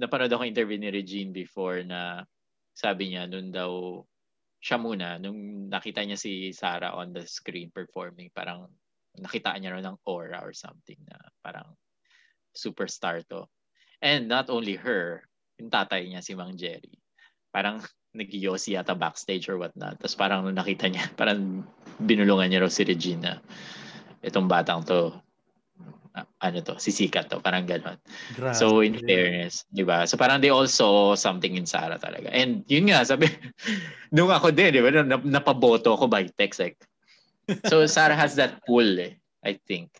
napanood 0.00 0.32
ako 0.32 0.48
interview 0.48 0.80
ni 0.80 0.88
Regine 0.90 1.30
before 1.30 1.84
na 1.84 2.24
sabi 2.72 3.12
niya 3.12 3.28
nun 3.28 3.52
daw 3.52 4.00
siya 4.60 4.76
muna 4.80 5.20
nung 5.20 5.68
nakita 5.68 6.04
niya 6.04 6.16
si 6.16 6.52
Sarah 6.52 6.96
on 6.96 7.12
the 7.12 7.24
screen 7.24 7.72
performing 7.72 8.28
parang 8.32 8.68
nakita 9.16 9.56
niya 9.56 9.76
rin 9.76 9.84
ng 9.84 10.00
aura 10.08 10.40
or 10.40 10.52
something 10.56 10.96
na 11.04 11.16
parang 11.44 11.76
superstar 12.56 13.24
to. 13.28 13.46
And 14.00 14.28
not 14.28 14.48
only 14.48 14.80
her, 14.80 15.28
yung 15.60 15.68
tatay 15.68 16.08
niya 16.08 16.24
si 16.24 16.32
Mang 16.32 16.56
Jerry. 16.56 16.96
Parang 17.52 17.84
nag-yossi 18.16 18.74
yata 18.74 18.96
backstage 18.96 19.46
or 19.46 19.60
whatnot. 19.60 20.00
Tapos 20.00 20.16
parang 20.18 20.42
nung 20.42 20.56
nakita 20.56 20.88
niya, 20.90 21.06
parang 21.20 21.62
binulungan 22.00 22.48
niya 22.48 22.64
raw 22.64 22.70
si 22.72 22.82
Regina. 22.82 23.38
Itong 24.24 24.48
batang 24.48 24.84
to, 24.84 25.14
ah, 26.16 26.26
ano 26.42 26.60
to, 26.64 26.76
sisikat 26.76 27.30
to, 27.30 27.38
parang 27.40 27.66
ganon. 27.66 27.98
Grabe. 28.34 28.56
So 28.56 28.80
in 28.80 28.98
fairness, 28.98 29.64
'di 29.70 29.84
ba? 29.86 30.06
So 30.06 30.16
parang 30.16 30.40
they 30.42 30.50
all 30.50 30.66
saw 30.66 31.14
something 31.14 31.56
in 31.56 31.66
Sarah 31.66 31.98
talaga. 31.98 32.30
And 32.32 32.66
yun 32.66 32.90
nga, 32.90 33.06
sabi 33.06 33.30
nung 34.14 34.30
ako 34.30 34.50
din, 34.50 34.74
'di 34.74 34.82
ba, 34.82 34.90
nap- 35.02 35.26
napaboto 35.26 35.94
ako 35.94 36.10
by 36.10 36.26
text 36.38 36.60
like. 36.60 36.78
So 37.66 37.84
Sarah 37.90 38.16
has 38.16 38.34
that 38.38 38.62
pull 38.66 38.98
eh, 38.98 39.18
I 39.44 39.58
think. 39.66 39.90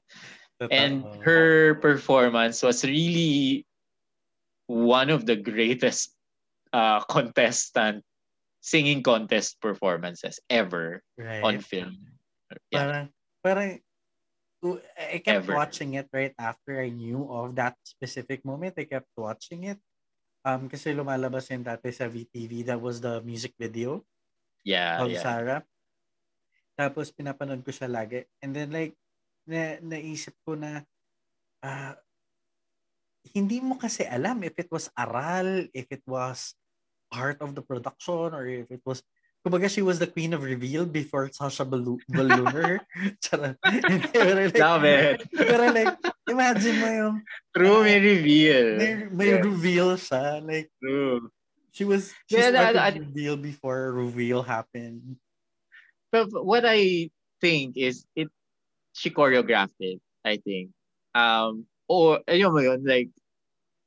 And 0.68 1.08
her 1.24 1.80
performance 1.80 2.60
was 2.60 2.84
really 2.84 3.64
one 4.68 5.08
of 5.08 5.24
the 5.24 5.34
greatest 5.34 6.12
uh, 6.72 7.00
contestant 7.08 8.04
singing 8.60 9.02
contest 9.02 9.56
performances 9.60 10.38
ever 10.52 11.02
right. 11.16 11.42
on 11.42 11.58
film. 11.64 11.96
Yeah. 12.70 12.84
Parang, 12.84 13.06
parang, 13.42 13.70
I 14.60 15.24
kept 15.24 15.48
Ever. 15.48 15.56
watching 15.56 15.96
it 15.96 16.08
right 16.12 16.36
after 16.36 16.80
I 16.80 16.92
knew 16.92 17.24
of 17.32 17.56
that 17.56 17.80
specific 17.84 18.44
moment. 18.44 18.76
I 18.76 18.84
kept 18.84 19.08
watching 19.16 19.64
it. 19.64 19.80
Um, 20.44 20.68
kasi 20.68 20.92
lumalabas 20.92 21.48
yun 21.48 21.64
dati 21.64 21.88
sa 21.92 22.08
VTV. 22.08 22.68
That 22.68 22.80
was 22.80 23.00
the 23.00 23.24
music 23.24 23.56
video 23.56 24.04
Yeah, 24.64 25.00
of 25.00 25.08
yeah. 25.08 25.24
Sarah. 25.24 25.62
Tapos 26.76 27.12
pinapanood 27.12 27.64
ko 27.64 27.72
siya 27.72 27.88
lagi. 27.88 28.28
And 28.44 28.52
then 28.52 28.68
like, 28.72 28.96
na, 29.48 29.80
naisip 29.80 30.36
ko 30.44 30.56
na, 30.56 30.84
ah, 31.64 31.96
hindi 33.32 33.60
mo 33.60 33.76
kasi 33.76 34.04
alam 34.04 34.44
if 34.44 34.56
it 34.56 34.68
was 34.72 34.88
aral, 34.96 35.68
if 35.72 35.88
it 35.88 36.04
was 36.08 36.56
part 37.12 37.40
of 37.40 37.56
the 37.56 37.64
production, 37.64 38.32
or 38.32 38.44
if 38.48 38.68
it 38.68 38.84
was, 38.84 39.00
kumbaga 39.40 39.68
she 39.70 39.80
was 39.82 39.98
the 39.98 40.06
queen 40.06 40.32
of 40.36 40.42
reveal 40.44 40.84
before 40.84 41.28
Sasha 41.32 41.64
Ballo- 41.64 42.02
Ballooner. 42.12 42.80
Charot. 43.24 43.56
pero 44.12 44.30
like, 44.36 44.58
Love 44.58 44.84
it. 44.84 45.16
pero 45.32 45.64
like, 45.72 45.96
imagine 46.28 46.76
mo 46.80 46.88
yung, 46.88 47.16
True, 47.56 47.80
may 47.82 47.98
reveal. 48.00 48.76
may, 48.76 48.90
may 49.10 49.28
Yeah, 49.36 49.42
reveal 49.42 49.88
siya. 49.96 50.44
Like, 50.44 50.68
true. 50.82 51.30
she 51.72 51.84
was, 51.84 52.12
she 52.28 52.36
Yeah, 52.36 52.50
started 52.52 52.76
that- 52.76 52.94
the 52.94 53.00
reveal 53.08 53.36
before 53.36 53.92
reveal 53.96 54.42
happened. 54.42 55.16
But 56.12 56.28
what 56.34 56.66
I 56.66 57.08
think 57.40 57.78
is 57.78 58.04
it 58.18 58.28
she 58.92 59.08
choreographed 59.14 59.78
it, 59.78 60.02
I 60.26 60.36
think. 60.42 60.74
Um 61.14 61.64
or 61.88 62.20
ayun 62.26 62.50
mo 62.52 62.58
yun, 62.60 62.82
like 62.82 63.10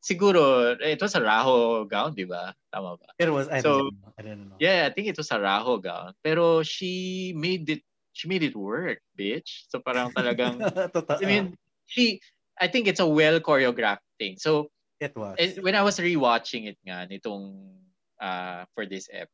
siguro 0.03 0.75
it 0.83 0.99
was 0.99 1.15
a 1.15 1.21
Raho 1.23 1.87
gown, 1.87 2.13
di 2.13 2.27
ba? 2.27 2.51
Tama 2.67 2.99
ba? 2.99 3.07
It 3.17 3.31
was, 3.31 3.47
I 3.47 3.63
So, 3.63 3.87
don't 3.87 3.95
know. 4.03 4.11
I 4.19 4.21
don't 4.21 4.43
know. 4.51 4.57
Yeah, 4.59 4.85
I 4.85 4.91
think 4.91 5.07
it 5.07 5.17
was 5.17 5.31
a 5.31 5.39
Raho 5.39 5.81
gown. 5.81 6.11
Pero 6.21 6.61
she 6.61 7.31
made 7.35 7.69
it 7.71 7.81
she 8.13 8.27
made 8.27 8.43
it 8.43 8.55
work, 8.55 9.01
bitch. 9.17 9.65
So 9.71 9.79
parang 9.79 10.13
talagang. 10.13 10.61
I 11.23 11.25
mean, 11.25 11.55
she 11.87 12.19
I 12.59 12.67
think 12.67 12.85
it's 12.87 12.99
a 13.01 13.07
well 13.07 13.39
choreographed 13.39 14.05
thing. 14.19 14.37
So 14.37 14.69
it 14.99 15.15
was. 15.15 15.39
And 15.39 15.63
when 15.63 15.75
I 15.75 15.81
was 15.81 15.97
rewatching 15.97 16.67
it 16.69 16.77
nga 16.85 17.07
nitong 17.09 17.73
uh, 18.21 18.67
for 18.75 18.85
this 18.85 19.09
app, 19.09 19.31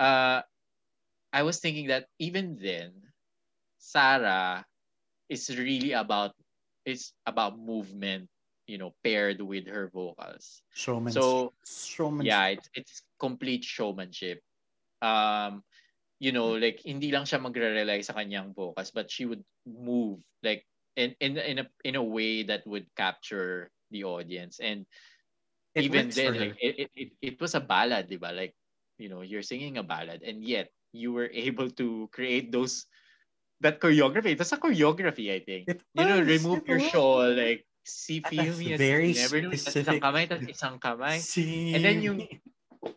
uh, 0.00 0.42
I 1.32 1.42
was 1.44 1.60
thinking 1.60 1.88
that 1.88 2.08
even 2.18 2.58
then, 2.58 2.92
Sarah 3.78 4.66
is 5.28 5.46
really 5.54 5.92
about 5.92 6.34
it's 6.84 7.12
about 7.28 7.60
movement, 7.60 8.26
you 8.68 8.78
know, 8.78 8.94
paired 9.02 9.40
with 9.40 9.66
her 9.66 9.88
vocals. 9.88 10.62
showmanship. 10.76 11.22
So 11.22 11.52
showmanship. 11.64 12.28
yeah, 12.28 12.46
it's 12.52 12.68
it's 12.74 13.02
complete 13.18 13.64
showmanship. 13.64 14.44
Um, 15.02 15.64
you 16.20 16.30
know, 16.30 16.54
like 16.54 16.84
hindi 16.84 17.10
lang 17.10 17.24
siya 17.24 17.40
magre-rely 17.40 18.04
sa 18.04 18.14
kanyang 18.14 18.54
vocals, 18.54 18.92
but 18.92 19.10
she 19.10 19.24
would 19.24 19.42
move 19.64 20.20
like 20.44 20.68
in 20.98 21.14
in 21.22 21.38
in 21.38 21.56
a 21.62 21.66
in 21.86 21.94
a 21.94 22.02
way 22.02 22.42
that 22.42 22.66
would 22.66 22.86
capture 22.98 23.70
the 23.90 24.04
audience 24.04 24.58
and 24.60 24.84
It 25.78 25.84
even 25.86 26.10
then 26.10 26.34
like 26.34 26.56
it, 26.58 26.90
it, 26.96 27.10
it, 27.22 27.36
was 27.38 27.54
a 27.54 27.62
ballad 27.62 28.10
diba 28.10 28.34
like 28.34 28.56
you 28.98 29.06
know 29.06 29.22
you're 29.22 29.46
singing 29.46 29.78
a 29.78 29.86
ballad 29.86 30.26
and 30.26 30.42
yet 30.42 30.74
you 30.90 31.12
were 31.14 31.30
able 31.46 31.70
to 31.78 32.10
create 32.10 32.50
those 32.50 32.88
that 33.62 33.78
choreography 33.78 34.34
that's 34.34 34.50
a 34.50 34.58
choreography 34.58 35.30
I 35.30 35.40
think 35.44 35.70
It 35.70 35.78
you 35.94 36.02
know 36.02 36.18
remove 36.18 36.66
your 36.66 36.82
was. 36.82 36.90
shawl 36.90 37.30
like 37.30 37.62
a 38.28 38.30
me 38.58 38.72
as 38.74 38.78
very 38.78 39.12
never 39.16 39.38
tas 39.48 39.52
isang 39.54 39.72
specific- 39.72 40.02
kamay 40.02 40.24
tas 40.28 40.42
isang 40.44 40.76
kamay 40.76 41.16
See, 41.20 41.72
and 41.72 41.80
then 41.84 42.04
yung 42.04 42.18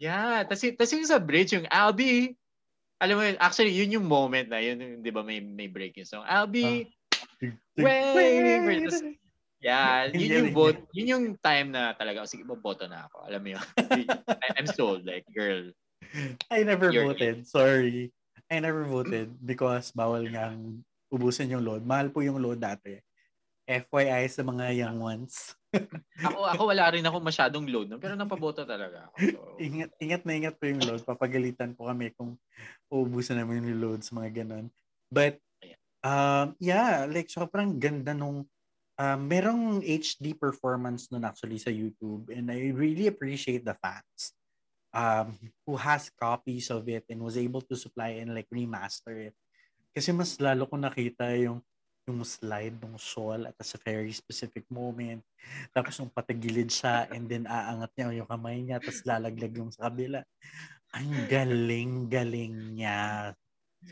yeah 0.02 0.44
tas, 0.44 0.62
y- 0.64 0.76
tas 0.76 0.92
yung 0.92 1.08
sa 1.08 1.20
bridge 1.22 1.56
yung 1.56 1.68
I'll 1.72 1.96
be 1.96 2.36
alam 3.02 3.18
mo 3.18 3.24
yun, 3.26 3.38
actually 3.42 3.74
yun 3.74 3.98
yung 3.98 4.06
moment 4.06 4.52
na 4.52 4.62
yun 4.62 4.78
yung, 4.78 4.94
di 5.02 5.10
ba 5.10 5.26
may 5.26 5.42
may 5.42 5.72
break 5.72 5.98
yung 5.98 6.10
song 6.10 6.26
I'll 6.28 6.50
be 6.50 6.92
waiting 7.80 8.62
for 8.68 8.76
this 8.76 9.02
Yeah, 9.62 10.10
yun 10.18 10.50
yung 10.50 10.52
vote, 10.58 10.90
yun 10.90 11.08
yung 11.08 11.26
time 11.38 11.70
na 11.70 11.94
talaga, 11.94 12.26
oh, 12.26 12.30
sige, 12.30 12.42
boboto 12.42 12.90
na 12.90 13.06
ako. 13.06 13.30
Alam 13.30 13.42
mo 13.46 13.50
yun. 13.54 13.66
I'm 14.58 14.66
sold, 14.66 15.06
like, 15.06 15.22
girl. 15.30 15.70
I 16.50 16.66
never 16.66 16.90
voted. 16.90 17.46
Sorry. 17.46 18.10
I 18.52 18.60
never 18.60 18.84
voted 18.84 19.32
because 19.48 19.94
bawal 19.96 20.28
nga 20.28 20.52
ubusin 21.08 21.54
yung 21.54 21.64
load. 21.64 21.88
Mahal 21.88 22.12
po 22.12 22.20
yung 22.20 22.42
load 22.42 22.60
dati. 22.60 23.00
FYI 23.66 24.28
sa 24.28 24.42
mga 24.44 24.74
young 24.74 25.00
ones. 25.00 25.54
Ako, 26.28 26.44
ako 26.44 26.64
wala 26.68 26.92
rin 26.92 27.08
ako 27.08 27.24
masyadong 27.24 27.64
load, 27.72 27.88
no? 27.88 27.96
pero 27.96 28.14
napaboto 28.20 28.68
talaga 28.68 29.08
ako. 29.08 29.16
So, 29.24 29.42
ingat, 29.56 29.92
ingat 30.04 30.22
na 30.28 30.34
ingat 30.36 30.56
po 30.60 30.68
yung 30.68 30.84
load. 30.84 31.02
Papagalitan 31.08 31.72
po 31.80 31.88
kami 31.88 32.12
kung 32.12 32.36
uubusan 32.92 33.40
namin 33.40 33.72
yung 33.72 33.80
load 33.80 34.02
sa 34.04 34.20
mga 34.20 34.44
ganon. 34.44 34.68
But, 35.08 35.40
um, 36.04 36.60
yeah, 36.60 37.08
like 37.08 37.32
sobrang 37.32 37.80
ganda 37.80 38.12
nung 38.12 38.44
um, 39.02 39.20
merong 39.26 39.80
HD 39.82 40.36
performance 40.36 41.10
nun 41.10 41.26
actually 41.26 41.58
sa 41.58 41.74
YouTube 41.74 42.30
and 42.30 42.52
I 42.52 42.70
really 42.76 43.08
appreciate 43.08 43.64
the 43.64 43.74
fans 43.80 44.36
um, 44.94 45.40
who 45.66 45.80
has 45.80 46.12
copies 46.14 46.70
of 46.70 46.86
it 46.92 47.08
and 47.10 47.24
was 47.24 47.40
able 47.40 47.64
to 47.66 47.76
supply 47.80 48.20
and 48.20 48.36
like 48.36 48.48
remaster 48.52 49.32
it. 49.32 49.36
Kasi 49.92 50.12
mas 50.16 50.38
lalo 50.40 50.68
ko 50.68 50.76
nakita 50.80 51.36
yung 51.36 51.60
yung 52.10 52.26
slide 52.26 52.78
ng 52.82 52.98
shawl 52.98 53.46
at 53.46 53.58
a 53.58 53.66
very 53.86 54.10
specific 54.12 54.66
moment. 54.74 55.22
Tapos 55.70 55.98
nung 56.02 56.10
patagilid 56.10 56.74
siya 56.74 57.06
and 57.14 57.30
then 57.30 57.46
aangat 57.46 57.92
niya 57.94 58.24
yung 58.24 58.30
kamay 58.30 58.58
niya 58.62 58.82
tapos 58.82 59.06
lalaglag 59.06 59.54
yung 59.54 59.70
sa 59.70 59.90
kabila. 59.90 60.26
Ang 60.98 61.30
galing-galing 61.30 62.76
niya. 62.76 63.32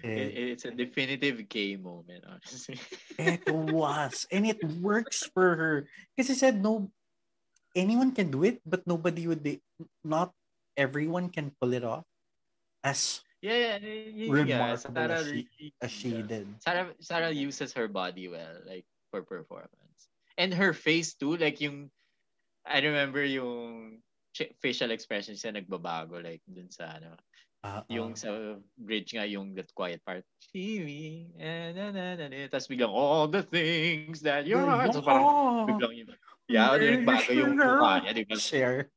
it, 0.04 0.58
it's 0.58 0.66
a 0.66 0.74
definitive 0.74 1.48
gay 1.50 1.78
moment, 1.78 2.26
honestly. 2.26 2.78
it 3.18 3.46
was. 3.50 4.26
And 4.34 4.46
it 4.46 4.62
works 4.82 5.30
for 5.34 5.56
her. 5.56 5.76
Kasi 6.18 6.34
said, 6.34 6.62
no, 6.62 6.90
anyone 7.78 8.12
can 8.12 8.34
do 8.34 8.44
it, 8.44 8.62
but 8.66 8.86
nobody 8.86 9.30
would 9.30 9.42
be, 9.42 9.62
not 10.04 10.34
everyone 10.76 11.30
can 11.30 11.54
pull 11.62 11.74
it 11.74 11.86
off 11.86 12.06
as 12.84 13.22
yeah, 13.42 13.58
yeah, 13.58 13.78
nga. 14.44 14.60
Remarkable 14.76 14.94
Sarah, 14.96 15.20
as 15.20 15.26
she- 15.28 15.48
really- 15.60 15.74
as 15.82 15.92
she 15.92 16.12
did. 16.24 16.48
Sarah, 16.62 16.94
Sarah 17.00 17.32
uses 17.32 17.74
her 17.74 17.88
body 17.88 18.28
well, 18.28 18.60
like, 18.66 18.86
for 19.12 19.24
performance. 19.24 20.10
And 20.38 20.54
her 20.54 20.74
face 20.74 21.14
too, 21.16 21.36
like 21.36 21.60
yung, 21.60 21.92
I 22.64 22.80
remember 22.80 23.24
yung 23.26 24.00
facial 24.62 24.92
expressions 24.92 25.42
niya 25.44 25.58
nagbabago 25.60 26.22
like 26.24 26.40
dun 26.48 26.70
sa 26.72 26.96
ano 26.96 27.18
Ah, 27.60 27.84
yung 27.92 28.16
ah. 28.16 28.16
sa 28.16 28.30
bridge 28.80 29.12
nga 29.12 29.28
yung 29.28 29.52
that 29.52 29.68
quiet 29.76 30.00
part 30.08 30.24
Jimmy 30.54 31.28
eh, 31.36 31.76
na, 31.76 31.92
na, 31.92 32.16
na, 32.16 32.26
na. 32.32 32.48
tapos 32.48 32.72
biglang 32.72 32.94
all 32.94 33.28
the 33.28 33.44
things 33.44 34.24
that 34.24 34.48
you're 34.48 34.64
so 34.96 35.04
parang 35.04 35.28
Oh, 35.28 35.68
biglang 35.68 35.92
yun 35.92 36.08
yeah 36.50 36.74
ano 36.74 36.84
nagbago 36.84 37.32
yung 37.40 37.54
mukha 37.54 38.02
niya 38.02 38.12
di 38.18 38.24
ba? 38.26 38.36
Share. 38.36 38.90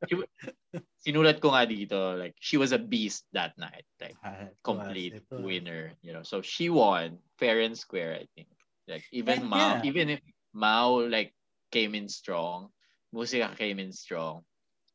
sinulat 1.05 1.37
ko 1.39 1.53
nga 1.53 1.69
dito 1.69 2.17
like 2.17 2.33
she 2.41 2.57
was 2.57 2.73
a 2.73 2.81
beast 2.81 3.29
that 3.37 3.53
night 3.61 3.85
like 4.01 4.17
Ah, 4.25 4.49
complete 4.65 5.21
winner 5.31 5.93
you 6.01 6.17
know? 6.17 6.25
So 6.25 6.41
she 6.41 6.73
won 6.73 7.21
fair 7.37 7.61
and 7.61 7.77
square 7.77 8.17
I 8.17 8.25
think. 8.33 8.49
Like 8.89 9.05
even 9.13 9.45
And 9.45 9.53
Mao 9.53 9.79
yeah. 9.79 9.87
even 9.87 10.07
if 10.17 10.21
Mao 10.57 11.05
like 11.07 11.37
came 11.69 11.93
in 11.95 12.09
strong 12.09 12.73
Musika 13.13 13.53
came 13.55 13.79
in 13.79 13.93
strong 13.93 14.43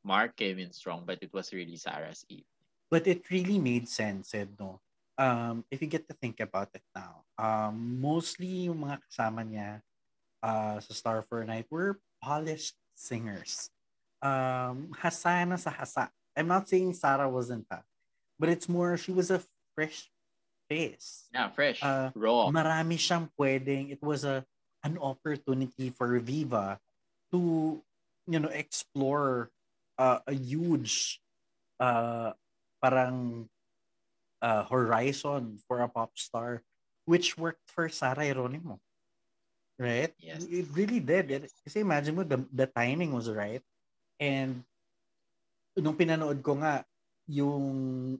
Mark 0.01 0.33
came 0.35 0.57
in 0.57 0.73
strong 0.73 1.05
but 1.05 1.21
it 1.21 1.29
was 1.35 1.53
really 1.53 1.77
Sarah's 1.77 2.25
eve. 2.27 2.47
But 2.87 3.03
it 3.03 3.27
really 3.27 3.59
made 3.59 3.91
sense, 3.91 4.31
Ed, 4.31 4.55
no? 4.55 4.79
Um, 5.19 5.65
if 5.67 5.81
you 5.83 5.91
get 5.91 6.07
to 6.07 6.15
think 6.15 6.39
about 6.39 6.71
it 6.71 6.85
now, 6.95 7.27
um, 7.35 7.99
mostly 7.99 8.71
yung 8.71 8.87
mga 8.87 9.03
kasama 9.03 9.43
niya 9.43 9.83
uh, 10.39 10.79
sa 10.79 10.93
Star 10.95 11.19
for 11.27 11.43
a 11.43 11.45
Night 11.45 11.67
were 11.67 11.99
polished 12.21 12.75
singers. 12.95 13.69
Um, 14.21 14.91
hasa 14.97 15.45
na 15.47 15.55
sa 15.55 15.71
hasa. 15.71 16.09
I'm 16.35 16.47
not 16.47 16.69
saying 16.69 16.93
Sarah 16.93 17.29
wasn't 17.29 17.65
that, 17.69 17.85
but 18.39 18.49
it's 18.49 18.69
more, 18.69 18.97
she 18.97 19.11
was 19.11 19.29
a 19.29 19.41
fresh 19.73 20.09
face. 20.67 21.31
yeah 21.31 21.47
fresh 21.49 21.79
Uh, 21.79 22.11
raw 22.11 22.51
marami 22.51 22.99
siyang 22.99 23.31
pwedeng 23.39 23.87
it 23.87 24.03
was 24.03 24.27
a 24.27 24.43
an 24.83 24.99
opportunity 24.99 25.89
for 25.95 26.11
Viva 26.19 26.75
to 27.31 27.79
you 28.27 28.39
know 28.39 28.51
explore 28.51 29.47
uh, 29.95 30.19
a 30.27 30.35
huge 30.35 31.23
uh 31.79 32.35
parang 32.83 33.47
uh, 34.43 34.63
horizon 34.67 35.57
for 35.65 35.81
a 35.81 35.89
pop 35.89 36.13
star 36.19 36.61
which 37.07 37.39
worked 37.39 37.63
for 37.71 37.87
Sarah 37.87 38.27
Geronimo 38.27 38.83
right 39.77 40.11
Yes. 40.17 40.43
it 40.49 40.67
really 40.73 40.99
did 40.99 41.29
it, 41.29 41.49
kasi 41.63 41.81
imagine 41.85 42.17
mo 42.17 42.25
the, 42.25 42.41
the 42.49 42.67
timing 42.67 43.13
was 43.13 43.29
right 43.29 43.61
and 44.17 44.65
nung 45.77 45.93
pinanood 45.93 46.41
ko 46.41 46.57
nga 46.57 46.81
yung 47.29 48.17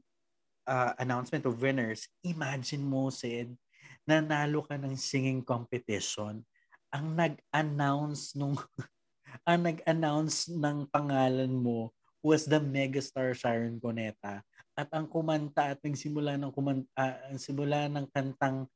uh, 0.68 0.92
announcement 1.00 1.48
of 1.48 1.58
winners, 1.58 2.12
imagine 2.22 2.84
mo, 2.84 3.08
Sid, 3.10 3.56
nanalo 4.04 4.62
ka 4.68 4.76
ng 4.76 4.94
singing 5.00 5.42
competition. 5.42 6.44
Ang 6.92 7.16
nag-announce 7.16 8.36
nung 8.36 8.60
ang 9.48 9.60
nag-announce 9.64 10.52
ng 10.52 10.88
pangalan 10.92 11.52
mo 11.52 11.92
was 12.20 12.44
the 12.44 12.60
megastar 12.60 13.32
Sharon 13.32 13.80
Cuneta. 13.80 14.44
At 14.78 14.92
ang 14.94 15.10
kumanta 15.10 15.74
at 15.74 15.80
nagsimula 15.82 16.38
ng 16.38 16.52
kumanta, 16.54 17.18
ang 17.32 17.40
simula 17.40 17.90
ng 17.90 18.06
kantang 18.14 18.70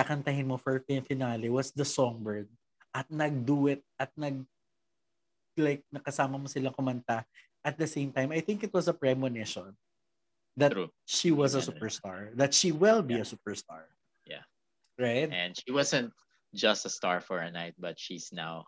kakantahin 0.00 0.48
mo 0.48 0.56
for 0.56 0.80
fin- 0.88 1.04
finale 1.04 1.52
was 1.52 1.70
the 1.76 1.84
Songbird. 1.84 2.48
At 2.96 3.06
nag-duet 3.12 3.84
at 4.00 4.10
nag 4.16 4.42
like 5.60 5.84
nakasama 5.92 6.40
mo 6.40 6.48
silang 6.48 6.72
kumanta 6.72 7.22
at 7.60 7.76
the 7.76 7.86
same 7.86 8.08
time. 8.10 8.32
I 8.32 8.40
think 8.40 8.64
it 8.64 8.72
was 8.72 8.88
a 8.88 8.96
premonition 8.96 9.76
that 10.56 10.72
True. 10.72 10.88
she 11.04 11.30
was 11.30 11.52
a 11.54 11.60
superstar, 11.62 12.32
that 12.40 12.56
she 12.56 12.72
will 12.72 13.04
be 13.04 13.20
Yeah. 13.20 13.22
a 13.22 13.28
superstar. 13.28 13.84
Yeah. 14.26 14.44
Right? 14.98 15.28
and 15.32 15.52
she 15.56 15.72
wasn't 15.72 16.12
just 16.52 16.84
a 16.84 16.92
star 16.92 17.20
for 17.24 17.38
a 17.40 17.48
night 17.48 17.72
but 17.78 17.96
she's 17.96 18.34
now 18.34 18.66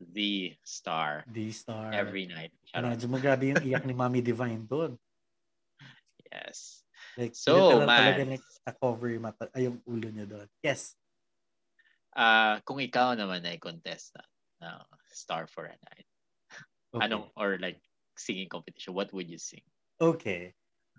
the 0.00 0.54
star 0.64 1.26
The 1.28 1.50
star. 1.50 1.90
every 1.92 2.24
night 2.30 2.54
mo, 3.04 3.18
grabe 3.18 3.50
yung 3.52 3.60
iyak 3.66 3.84
ni 3.84 3.92
Mami 3.98 4.22
Divine 4.24 4.64
doon. 4.64 4.94
yes 6.32 6.87
Like, 7.18 7.34
So, 7.34 7.50
literal 7.50 7.90
talaga 7.90 8.22
man. 8.22 8.22
nag-cover 8.22 9.10
yung, 9.10 9.26
mata, 9.26 9.50
ay, 9.50 9.66
yung 9.66 9.82
ulo 9.90 10.06
niya 10.06 10.22
doon. 10.30 10.46
Yes. 10.62 10.94
Ah, 12.16 12.58
kung 12.66 12.80
ikaw 12.82 13.14
naman 13.14 13.44
ay 13.46 13.60
contestant 13.60 14.26
na 14.60 14.82
star 15.12 15.46
for 15.46 15.64
a 15.70 15.76
night 15.76 16.08
Okay. 16.92 17.04
anong 17.06 17.30
or 17.38 17.58
like 17.58 17.80
singing 18.18 18.48
competition 18.48 18.94
what 18.94 19.12
would 19.14 19.30
you 19.30 19.38
sing 19.38 19.62
Okay. 20.00 20.54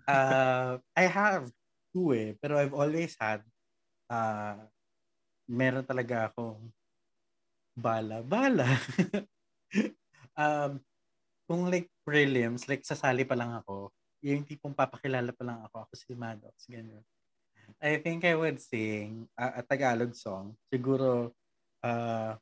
Uh, 0.08 0.78
I 0.96 1.04
have 1.08 1.52
two 1.94 2.12
eh, 2.14 2.34
pero 2.40 2.58
I've 2.58 2.74
always 2.74 3.16
had 3.20 3.44
uh, 4.10 4.66
meron 5.48 5.84
talaga 5.86 6.30
akong 6.32 6.72
bala. 7.76 8.22
Bala. 8.22 8.66
um, 10.38 10.80
kung 11.48 11.62
like 11.70 11.88
prelims, 12.06 12.68
like 12.68 12.82
sasali 12.86 13.26
pa 13.28 13.36
lang 13.38 13.52
ako, 13.62 13.92
yung 14.20 14.44
tipong 14.44 14.76
papakilala 14.76 15.32
pa 15.32 15.42
lang 15.44 15.58
ako, 15.64 15.88
ako 15.88 15.92
si 15.96 16.12
Maddox, 16.12 16.68
ganyan. 16.68 17.04
I 17.80 17.96
think 18.02 18.26
I 18.26 18.34
would 18.34 18.58
sing 18.60 19.30
uh, 19.38 19.60
a 19.60 19.62
Tagalog 19.62 20.12
song. 20.12 20.58
Siguro, 20.68 21.32
uh, 21.80 22.34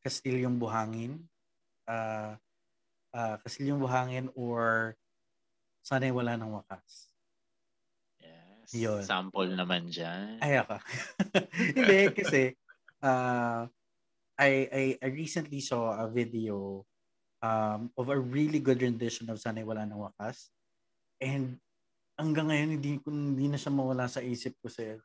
Kastilyong 0.00 0.56
Buhangin. 0.56 1.18
Uh, 1.84 2.38
uh, 3.10 3.36
Kastilyong 3.42 3.82
Buhangin 3.82 4.30
or 4.38 4.94
Sana'y 5.82 6.14
Wala 6.14 6.38
ng 6.38 6.50
Wakas. 6.54 7.10
yes 8.22 8.70
Yun. 8.74 9.02
sample 9.06 9.54
naman 9.54 9.86
dyan 9.90 10.42
Ay, 10.42 10.58
ako. 10.58 10.78
Hindi, 11.78 12.00
kasi 12.14 12.42
uh, 13.02 13.66
I, 14.36 14.50
I, 14.68 14.84
I 14.98 15.08
recently 15.14 15.62
saw 15.62 15.94
a 16.02 16.10
video 16.10 16.82
um, 17.46 17.80
of 17.94 18.10
a 18.10 18.18
really 18.18 18.58
good 18.58 18.82
rendition 18.82 19.30
of 19.30 19.38
Sana'y 19.38 19.62
Wala 19.62 19.86
ng 19.86 19.98
Wakas. 19.98 20.50
And 21.22 21.62
hanggang 22.18 22.50
ngayon, 22.50 22.70
hindi, 22.80 22.98
ko, 22.98 23.14
hindi 23.14 23.46
na 23.46 23.58
siya 23.60 23.70
mawala 23.70 24.10
sa 24.10 24.20
isip 24.20 24.58
ko, 24.58 24.66
sir. 24.66 24.98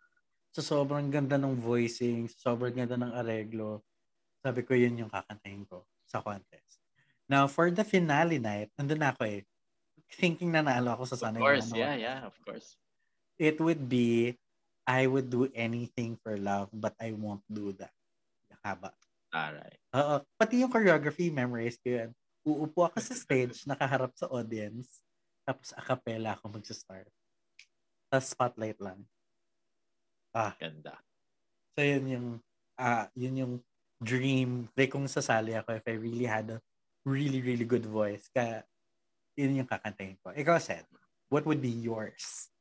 So, 0.52 0.60
sobrang 0.60 1.08
ganda 1.08 1.40
ng 1.40 1.56
voicing, 1.56 2.28
sobrang 2.28 2.76
ganda 2.76 3.00
ng 3.00 3.14
areglo. 3.16 3.86
Sabi 4.42 4.66
ko, 4.66 4.76
yun 4.76 5.06
yung 5.06 5.12
kakantahin 5.12 5.64
ko 5.70 5.86
sa 6.10 6.20
contest. 6.20 6.82
Now, 7.32 7.48
for 7.48 7.72
the 7.72 7.88
finale 7.88 8.42
night, 8.42 8.74
nandun 8.76 9.00
na 9.00 9.16
ako 9.16 9.24
eh. 9.24 9.42
Thinking 10.12 10.52
na 10.52 10.60
naalo 10.60 10.92
ako 11.00 11.04
sa 11.08 11.16
of 11.16 11.24
Sana'y 11.24 11.40
course 11.40 11.72
Wala 11.72 11.72
ng 11.72 11.80
yeah 11.80 11.96
Wakas 11.96 12.04
yeah 12.04 12.20
of 12.28 12.36
course 12.44 12.68
it 13.40 13.56
would 13.64 13.88
be 13.88 14.36
I 14.84 15.08
would 15.08 15.32
do 15.32 15.48
anything 15.56 16.20
for 16.20 16.36
love 16.36 16.68
but 16.76 17.00
I 17.00 17.16
won't 17.16 17.48
do 17.48 17.72
that. 17.80 17.96
Haba. 18.60 18.92
alright 19.32 19.80
Oo. 19.96 20.22
Pati 20.38 20.62
yung 20.62 20.70
choreography, 20.70 21.34
memorize 21.34 21.80
ko 21.80 21.96
yan. 21.96 22.12
Uupo 22.42 22.86
ako 22.88 22.98
sa 23.00 23.14
stage, 23.14 23.64
nakaharap 23.70 24.14
sa 24.18 24.30
audience, 24.30 25.02
tapos 25.46 25.74
a 25.78 25.82
cappella 25.82 26.34
ako 26.34 26.58
magsa-start. 26.58 27.10
Tapos 28.10 28.28
spotlight 28.34 28.80
lang. 28.82 29.02
Ah, 30.34 30.56
ganda 30.58 30.98
so 31.76 31.80
yun 31.84 32.06
yung, 32.08 32.28
ah, 32.78 33.08
yun 33.16 33.36
yung 33.42 33.54
dream. 34.02 34.70
Like 34.76 34.92
kung 34.92 35.08
sasali 35.08 35.56
ako, 35.56 35.82
if 35.82 35.86
I 35.88 35.96
really 35.96 36.28
had 36.28 36.50
a 36.54 36.60
really, 37.06 37.42
really 37.42 37.66
good 37.66 37.86
voice, 37.86 38.28
kaya 38.30 38.64
yun 39.34 39.64
yung 39.64 39.70
kakantahin 39.70 40.20
ko. 40.22 40.30
Ikaw, 40.36 40.62
said, 40.62 40.86
what 41.34 41.46
would 41.50 41.58
be 41.58 41.72
yours? 41.72 42.52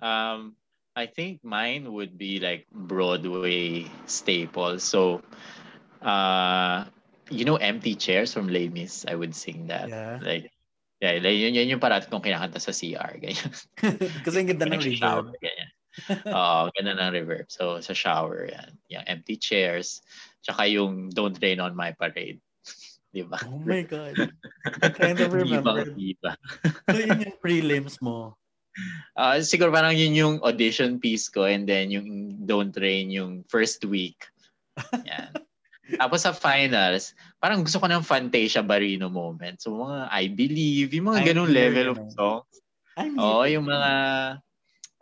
Um, 0.00 0.56
I 0.96 1.06
think 1.06 1.44
mine 1.44 1.92
would 1.92 2.18
be 2.18 2.40
like 2.40 2.64
Broadway 2.72 3.88
staple. 4.06 4.78
So, 4.78 5.22
uh, 6.02 6.88
you 7.30 7.44
know, 7.44 7.56
empty 7.56 7.94
chairs 7.94 8.32
from 8.32 8.48
Les 8.48 8.68
Mis. 8.68 9.04
I 9.06 9.14
would 9.14 9.34
sing 9.34 9.66
that. 9.68 9.88
Yeah. 9.88 10.18
Like, 10.22 10.50
yeah, 11.00 11.18
like, 11.22 11.38
yun, 11.38 11.54
yun 11.54 11.68
yung 11.68 11.82
parati 11.82 12.10
kong 12.10 12.22
kinakanta 12.22 12.58
sa 12.58 12.74
CR. 12.74 13.18
Ganyan. 13.20 13.52
Kasi 14.24 14.36
ang 14.42 14.48
ganda 14.50 14.66
ng 14.66 14.82
reverb. 14.82 15.34
ganyan. 15.38 15.70
Oo, 16.26 16.70
ganda 16.72 16.92
ng 16.96 17.12
reverb. 17.12 17.46
So, 17.52 17.78
sa 17.84 17.92
shower, 17.92 18.48
yan. 18.48 18.70
Yung 18.88 19.04
empty 19.06 19.36
chairs. 19.36 20.02
Tsaka 20.42 20.66
yung 20.66 21.10
Don't 21.10 21.38
Rain 21.38 21.60
on 21.62 21.76
My 21.76 21.94
Parade. 21.94 22.40
Di 23.14 23.22
ba? 23.22 23.38
Oh 23.46 23.60
my 23.60 23.84
God. 23.84 24.16
I'm 24.82 24.92
trying 24.96 25.20
to 25.20 25.28
remember. 25.28 25.84
Ibang 25.84 26.00
iba. 26.00 26.32
So 26.88 26.98
yun 26.98 27.20
yung 27.28 27.38
prelims 27.38 28.00
mo. 28.00 28.40
Ah, 29.12 29.36
siguro 29.44 29.68
parang 29.68 29.92
yun 29.92 30.16
yung 30.16 30.34
audition 30.40 30.96
piece 30.96 31.28
ko 31.28 31.44
and 31.44 31.68
then 31.68 31.92
yung 31.92 32.40
Don't 32.48 32.72
Rain 32.80 33.12
yung 33.12 33.44
first 33.44 33.84
week. 33.84 34.16
Yan. 35.04 35.28
Tapos 35.98 36.22
sa 36.22 36.32
finals, 36.32 37.12
parang 37.42 37.66
gusto 37.66 37.82
ko 37.82 37.86
ng 37.90 38.06
Fantasia 38.06 38.62
Barino 38.62 39.10
moment. 39.10 39.58
So 39.58 39.82
mga 39.82 40.08
I 40.08 40.30
Believe, 40.30 40.94
yung 40.94 41.10
mga 41.10 41.34
ganung 41.34 41.50
level 41.50 41.94
of 41.94 41.98
songs. 42.14 42.54
I'm 42.96 43.16
Oo, 43.18 43.44
yung 43.48 43.66
mga 43.66 43.92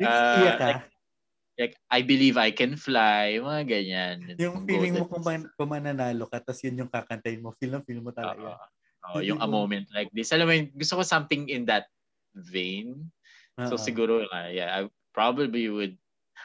ka. 0.01 0.67
like, 0.67 0.83
like 1.61 1.75
I 1.93 2.01
Believe 2.01 2.37
I 2.41 2.51
Can 2.51 2.75
Fly, 2.81 3.39
yung 3.39 3.47
mga 3.47 3.65
ganyan. 3.69 4.19
yung 4.41 4.65
feeling 4.65 4.97
mo 4.97 5.05
kung, 5.07 5.25
man, 5.25 5.43
kung 5.55 5.71
mananalo 5.71 6.25
ka, 6.31 6.41
tapos 6.41 6.65
yun 6.65 6.87
yung 6.87 6.93
kakantayin 6.93 7.45
mo, 7.45 7.53
feel 7.61 7.77
na 7.77 7.85
feel 7.85 8.01
mo 8.01 8.11
talaga. 8.11 8.57
Oo, 9.13 9.21
yung 9.25 9.41
a 9.41 9.49
moment 9.49 9.89
like 9.93 10.09
this. 10.17 10.33
Alam 10.33 10.47
mo, 10.49 10.53
yun, 10.57 10.69
gusto 10.77 11.01
ko 11.01 11.03
something 11.05 11.49
in 11.53 11.69
that 11.69 11.89
vein. 12.33 13.09
So 13.69 13.77
Oo. 13.77 13.85
siguro, 13.85 14.25
uh, 14.33 14.49
yeah, 14.49 14.73
I 14.81 14.81
probably 15.13 15.69
would 15.69 16.01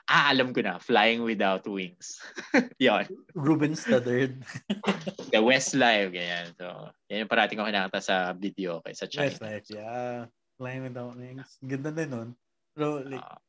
Ah, 0.06 0.30
alam 0.30 0.54
ko 0.54 0.62
na. 0.62 0.78
Flying 0.78 1.26
Without 1.26 1.65
Wings. 1.65 2.22
Yon. 2.78 3.10
Ruben 3.34 3.74
Studdard. 3.74 4.38
The 5.34 5.41
Westlife, 5.41 6.13
ganyan. 6.13 6.54
So, 6.62 6.94
yan 7.10 7.26
yung 7.26 7.32
parating 7.32 7.58
ko 7.58 7.65
kinakata 7.65 8.02
sa 8.06 8.38
video 8.38 8.86
kay 8.86 8.94
sa 8.94 9.10
China. 9.10 9.34
Westlife, 9.34 9.65
yeah. 9.74 10.30
Flying 10.62 10.86
Without 10.86 11.18
Wings. 11.18 11.58
Ganda 11.65 11.89
din 11.89 12.13
nun. 12.13 12.30
Pero 12.78 13.02
like, 13.02 13.26
uh, 13.26 13.41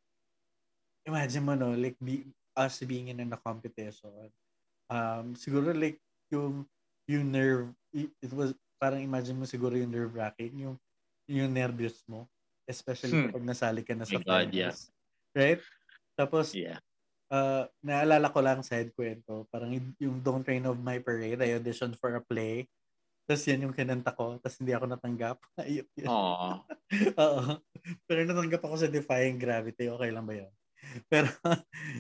imagine 1.05 1.45
mo 1.45 1.53
no, 1.53 1.77
like 1.77 2.01
be, 2.01 2.25
us 2.57 2.81
being 2.88 3.12
in 3.12 3.21
a 3.21 3.37
competition. 3.37 4.33
Um, 4.88 5.37
siguro 5.37 5.77
like 5.77 6.01
yung 6.33 6.64
yung 7.05 7.29
nerve, 7.29 7.69
it 7.92 8.33
was 8.33 8.57
parang 8.81 9.05
imagine 9.05 9.37
mo 9.37 9.45
siguro 9.45 9.77
yung 9.77 9.92
nerve 9.92 10.16
wracking, 10.16 10.57
yung 10.57 10.77
yung 11.29 11.53
nervous 11.53 12.01
mo. 12.09 12.25
Especially 12.66 13.12
hmm. 13.12 13.25
kapag 13.31 13.47
nasali 13.47 13.83
ka 13.85 13.92
na 13.95 14.09
sa 14.09 14.19
God, 14.19 14.51
finals. 14.51 14.57
Yeah. 14.57 14.75
Right? 15.37 15.62
Tapos, 16.16 16.57
yeah. 16.57 16.81
uh, 17.29 17.68
naalala 17.85 18.33
ko 18.33 18.40
lang 18.40 18.64
side 18.64 18.90
kwento, 18.96 19.44
parang 19.52 19.70
yung 20.00 20.18
Don't 20.24 20.48
Rain 20.48 20.64
of 20.64 20.81
My 20.81 20.98
Parade, 20.98 21.44
I 21.44 21.61
auditioned 21.61 22.00
for 22.00 22.16
a 22.16 22.24
play. 22.24 22.66
Tapos 23.26 23.42
yan 23.44 23.66
yung 23.66 23.74
kinanta 23.74 24.14
ko, 24.14 24.38
tapos 24.38 24.57
hindi 24.62 24.72
ako 24.72 24.87
natanggap. 24.87 25.38
Ayun 25.62 25.87
yun. 25.98 26.09
Oo. 27.22 27.42
Pero 28.07 28.20
natanggap 28.22 28.62
ako 28.64 28.74
sa 28.81 28.88
Defying 28.88 29.37
Gravity, 29.37 29.90
okay 29.92 30.11
lang 30.14 30.24
ba 30.24 30.35
yun? 30.40 30.52
Pero, 31.11 31.29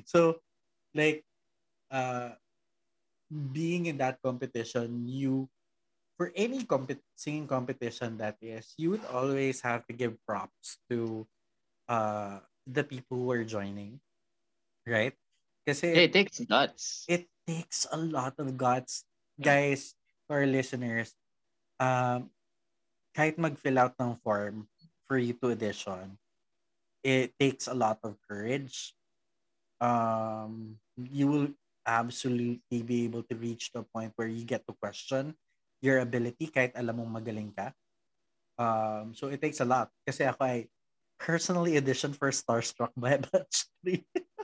so, 0.06 0.38
like, 0.94 1.26
uh, 1.90 2.30
being 3.28 3.90
in 3.90 3.98
that 3.98 4.22
competition, 4.22 5.02
you, 5.10 5.50
for 6.14 6.30
any 6.38 6.62
compet- 6.62 7.02
singing 7.18 7.50
competition 7.50 8.14
that 8.22 8.38
is, 8.38 8.70
you 8.78 8.94
would 8.94 9.04
always 9.10 9.58
have 9.60 9.82
to 9.90 9.92
give 9.92 10.14
props 10.22 10.78
to 10.86 11.26
uh, 11.90 12.38
the 12.66 12.86
people 12.86 13.18
who 13.18 13.30
are 13.34 13.44
joining. 13.44 13.98
Right? 14.86 15.14
Kasi 15.66 16.06
it 16.06 16.14
takes 16.14 16.38
guts. 16.46 17.04
It 17.10 17.26
takes 17.42 17.90
a 17.90 17.98
lot 17.98 18.38
of 18.38 18.54
guts. 18.54 19.02
Guys, 19.36 19.98
for 20.24 20.40
our 20.40 20.48
listeners, 20.48 21.12
um, 21.82 22.30
kahit 23.12 23.36
mag-fill 23.36 23.82
out 23.82 23.98
ng 23.98 24.16
form 24.22 24.70
for 25.04 25.18
you 25.18 25.34
to 25.42 25.52
audition, 25.52 26.16
it 27.02 27.34
takes 27.36 27.66
a 27.66 27.74
lot 27.74 27.98
of 28.06 28.16
courage. 28.24 28.94
Um, 29.82 30.78
you 30.96 31.26
will 31.28 31.48
absolutely 31.84 32.80
be 32.82 33.04
able 33.04 33.22
to 33.26 33.34
reach 33.36 33.70
the 33.74 33.82
point 33.82 34.12
where 34.16 34.26
you 34.26 34.44
get 34.44 34.66
to 34.66 34.74
question 34.80 35.34
your 35.84 36.00
ability 36.00 36.48
kahit 36.48 36.72
alam 36.74 36.98
mong 36.98 37.22
magaling 37.22 37.52
ka. 37.52 37.70
Um, 38.56 39.12
so 39.12 39.28
it 39.28 39.40
takes 39.40 39.60
a 39.60 39.68
lot. 39.68 39.92
Kasi 40.02 40.24
ako 40.24 40.40
ay 40.44 40.58
personally 41.20 41.76
auditioned 41.76 42.16
for 42.16 42.32
Starstruck 42.32 42.90
by 42.96 43.20
3. 43.22 44.02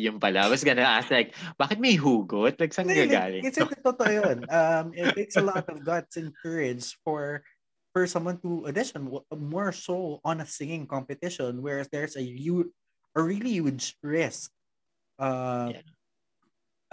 Yung 0.00 0.18
pala. 0.18 0.46
I 0.46 0.50
was 0.50 0.64
gonna 0.64 0.86
ask 0.86 1.12
like, 1.12 1.36
bakit 1.60 1.76
may 1.76 1.96
hugot? 1.96 2.56
Like, 2.56 2.72
saan 2.72 2.88
gagaling? 2.88 3.44
It's, 3.44 3.60
it's 3.60 3.84
totoo 3.84 4.08
yun. 4.08 4.38
Um, 4.48 4.96
it 4.96 5.12
takes 5.12 5.36
a 5.36 5.44
lot 5.44 5.68
of 5.68 5.84
guts 5.84 6.16
and 6.16 6.32
courage 6.32 6.96
for 7.04 7.44
for 7.90 8.06
someone 8.06 8.38
to 8.38 8.66
audition 8.66 9.10
more 9.34 9.72
so 9.74 10.22
on 10.22 10.40
a 10.40 10.46
singing 10.46 10.86
competition 10.86 11.58
whereas 11.62 11.90
there's 11.90 12.14
a 12.14 12.22
huge 12.22 12.70
a 13.18 13.20
really 13.22 13.58
huge 13.58 13.98
risk 14.02 14.50
uh, 15.18 15.74
yeah. 15.74 15.82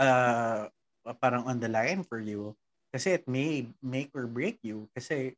uh, 0.01 1.13
parang 1.21 1.45
on 1.45 1.61
the 1.61 1.69
line 1.69 2.01
for 2.01 2.17
you 2.19 2.57
kasi 2.89 3.13
it 3.13 3.25
may 3.29 3.69
make 3.81 4.09
or 4.17 4.25
break 4.25 4.57
you 4.65 4.89
kasi 4.97 5.37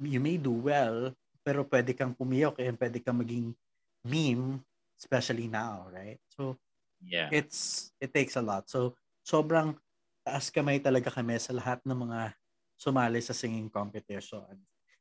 you 0.00 0.18
may 0.18 0.40
do 0.40 0.52
well 0.52 1.12
pero 1.44 1.68
pwede 1.68 1.92
kang 1.92 2.16
pumiyok 2.16 2.56
and 2.64 2.80
pwede 2.80 3.04
kang 3.04 3.20
maging 3.20 3.52
meme 4.08 4.64
especially 4.96 5.52
now 5.52 5.84
right 5.92 6.18
so 6.32 6.56
Yeah. 7.04 7.28
It's 7.32 7.92
it 8.00 8.12
takes 8.12 8.36
a 8.36 8.44
lot. 8.44 8.68
So 8.68 8.96
sobrang 9.24 9.76
taas 10.24 10.48
kamay 10.48 10.80
talaga 10.80 11.12
kami 11.12 11.36
sa 11.36 11.52
lahat 11.52 11.84
ng 11.84 12.08
mga 12.08 12.32
sumali 12.80 13.20
sa 13.20 13.36
singing 13.36 13.68
competition. 13.68 14.44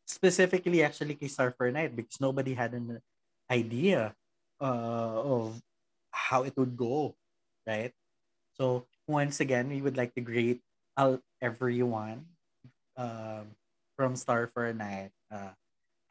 Specifically 0.04 0.84
actually 0.84 1.16
kay 1.16 1.32
Surfer 1.32 1.72
Night 1.72 1.96
because 1.96 2.20
nobody 2.20 2.52
had 2.54 2.76
an 2.76 3.00
idea 3.48 4.12
uh, 4.60 5.18
of 5.24 5.60
how 6.12 6.44
it 6.44 6.56
would 6.60 6.76
go, 6.76 7.16
right? 7.66 7.96
So 8.54 8.86
once 9.08 9.40
again, 9.40 9.72
we 9.72 9.82
would 9.82 9.98
like 9.98 10.14
to 10.16 10.24
greet 10.24 10.62
all 10.96 11.20
everyone 11.42 12.28
um, 12.96 13.56
from 13.96 14.16
Star 14.16 14.48
for 14.48 14.68
a 14.68 14.76
Night. 14.76 15.12
Uh, 15.32 15.56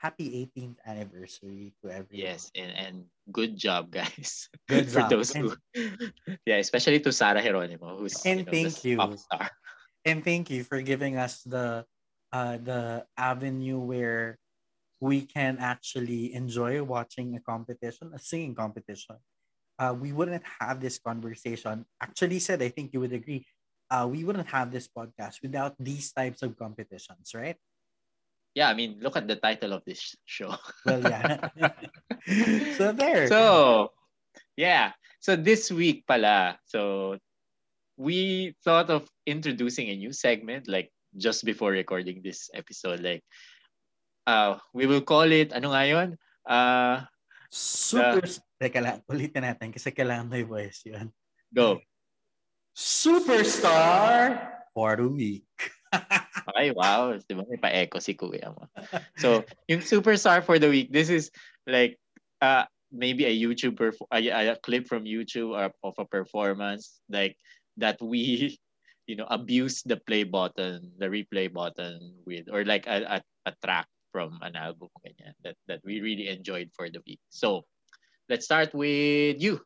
happy 0.02 0.42
18th 0.42 0.82
anniversary 0.82 1.70
to 1.78 1.86
everyone. 1.86 2.26
Yes, 2.26 2.50
and, 2.58 2.74
and 2.74 2.96
good 3.30 3.54
job, 3.54 3.94
guys. 3.94 4.50
Good 4.68 4.90
For 4.90 5.06
job. 5.06 5.10
those 5.14 5.30
who, 5.30 5.54
yeah, 6.46 6.58
especially 6.58 6.98
to 7.06 7.14
Sarah 7.14 7.38
Geronimo, 7.38 8.02
who's 8.02 8.18
and 8.26 8.42
you 8.42 8.46
know, 8.46 8.50
thank 8.50 8.82
you. 8.82 8.98
pop 8.98 9.14
star. 9.14 9.46
And 10.02 10.26
thank 10.26 10.50
you 10.50 10.66
for 10.66 10.82
giving 10.82 11.14
us 11.14 11.46
the 11.46 11.86
uh, 12.34 12.58
the 12.58 13.06
avenue 13.14 13.78
where 13.78 14.42
we 14.98 15.22
can 15.22 15.62
actually 15.62 16.34
enjoy 16.34 16.82
watching 16.82 17.38
a 17.38 17.40
competition, 17.40 18.10
a 18.10 18.18
singing 18.18 18.58
competition. 18.58 19.22
Uh, 19.78 19.94
we 19.94 20.10
wouldn't 20.10 20.42
have 20.58 20.82
this 20.82 20.98
conversation. 20.98 21.86
Actually, 22.02 22.42
said 22.42 22.58
I 22.58 22.74
think 22.74 22.90
you 22.90 22.98
would 22.98 23.14
agree. 23.14 23.46
Uh, 23.86 24.08
we 24.10 24.24
wouldn't 24.24 24.48
have 24.50 24.74
this 24.74 24.88
podcast 24.90 25.38
without 25.42 25.78
these 25.78 26.10
types 26.10 26.42
of 26.42 26.58
competitions, 26.58 27.30
right? 27.34 27.56
Yeah, 28.54 28.68
I 28.68 28.74
mean, 28.74 29.00
look 29.00 29.16
at 29.16 29.26
the 29.26 29.36
title 29.36 29.72
of 29.72 29.82
this 29.84 30.14
show. 30.24 30.54
well, 30.86 31.00
yeah. 31.00 31.48
so 32.76 32.92
there. 32.92 33.26
So, 33.28 33.92
yeah. 34.56 34.92
So 35.20 35.36
this 35.36 35.70
week 35.70 36.04
pala, 36.06 36.58
so 36.66 37.16
we 37.96 38.54
thought 38.64 38.90
of 38.90 39.08
introducing 39.26 39.88
a 39.88 39.96
new 39.96 40.12
segment 40.12 40.66
like 40.66 40.90
just 41.16 41.44
before 41.44 41.70
recording 41.70 42.24
this 42.24 42.48
episode 42.56 43.04
like 43.04 43.22
uh 44.26 44.56
we 44.72 44.88
will 44.88 45.04
call 45.04 45.28
it 45.28 45.52
ano 45.52 45.70
nga 45.70 45.84
yun? 45.86 46.08
Uh 46.48 47.04
Super 47.52 48.24
the, 48.24 48.40
Teka 48.56 48.80
lang, 48.80 49.04
ulitin 49.12 49.44
natin 49.44 49.70
kasi 49.70 49.92
kailangan 49.92 50.26
may 50.32 50.42
voice 50.42 50.82
yun. 50.88 51.12
Go. 51.52 51.78
Superstar 52.72 54.56
for 54.72 54.96
the 54.96 55.04
week. 55.06 55.52
Ay, 56.56 56.70
wow. 56.74 57.14
Di 57.16 57.34
ba? 57.34 57.44
May 57.48 57.60
pa-echo 57.60 57.98
si 57.98 58.14
kuya 58.14 58.52
mo. 58.52 58.66
So, 59.18 59.44
yung 59.68 59.80
superstar 59.80 60.42
for 60.42 60.58
the 60.58 60.68
week, 60.68 60.92
this 60.92 61.08
is 61.08 61.30
like 61.66 61.98
uh, 62.40 62.66
maybe 62.90 63.24
a 63.24 63.34
YouTube, 63.34 63.78
perf- 63.78 64.08
a, 64.12 64.52
a 64.52 64.56
clip 64.62 64.86
from 64.86 65.04
YouTube 65.04 65.54
or 65.54 65.70
of 65.82 65.94
a 65.98 66.06
performance 66.06 67.00
like 67.08 67.36
that 67.76 68.00
we, 68.02 68.58
you 69.06 69.16
know, 69.16 69.26
abuse 69.30 69.82
the 69.82 69.96
play 69.96 70.24
button, 70.24 70.92
the 70.98 71.06
replay 71.06 71.52
button 71.52 72.14
with, 72.26 72.46
or 72.50 72.64
like 72.64 72.86
a, 72.86 73.20
a, 73.20 73.50
a 73.50 73.52
track 73.64 73.86
from 74.12 74.38
an 74.42 74.56
album 74.56 74.88
ganyan, 75.00 75.32
that, 75.42 75.56
that 75.66 75.80
we 75.84 76.00
really 76.00 76.28
enjoyed 76.28 76.70
for 76.74 76.90
the 76.90 77.00
week. 77.06 77.20
So, 77.30 77.64
let's 78.28 78.44
start 78.44 78.74
with 78.74 79.40
you. 79.40 79.60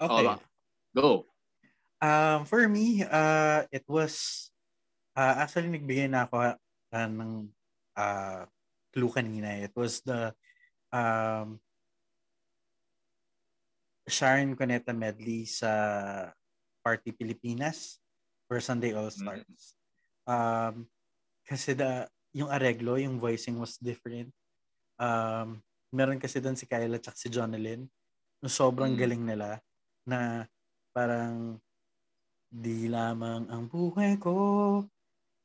Okay. 0.00 0.14
Ola. 0.14 0.40
Go. 0.94 1.26
Um, 2.00 2.44
for 2.46 2.68
me, 2.68 3.02
uh, 3.02 3.66
it 3.72 3.82
was 3.88 4.50
Uh, 5.18 5.42
actually, 5.42 5.66
nagbigay 5.66 6.06
na 6.06 6.30
ako 6.30 6.54
uh, 6.94 7.08
ng 7.10 7.50
uh, 7.98 8.46
clue 8.94 9.10
kanina. 9.10 9.50
It 9.66 9.74
was 9.74 9.98
the 10.06 10.30
um, 10.94 11.58
Sharon 14.06 14.54
Cuneta 14.54 14.94
medley 14.94 15.42
sa 15.42 16.30
Party 16.86 17.10
Pilipinas 17.10 17.98
for 18.46 18.62
Sunday 18.62 18.94
All 18.94 19.10
Stars. 19.10 19.42
Mm-hmm. 19.42 20.30
Um, 20.30 20.74
kasi 21.42 21.74
the, 21.74 22.06
yung 22.30 22.54
areglo, 22.54 22.94
yung 22.94 23.18
voicing 23.18 23.58
was 23.58 23.74
different. 23.82 24.30
Um, 25.02 25.58
meron 25.90 26.22
kasi 26.22 26.38
doon 26.38 26.54
si 26.54 26.70
Kyla 26.70 27.02
at 27.02 27.18
si 27.18 27.26
Jonalyn. 27.26 27.90
Sobrang 28.46 28.94
mm-hmm. 28.94 29.02
galing 29.02 29.24
nila 29.26 29.58
na 30.06 30.46
parang 30.94 31.58
di 32.46 32.86
lamang 32.86 33.50
ang 33.50 33.66
buhay 33.66 34.14
ko 34.14 34.86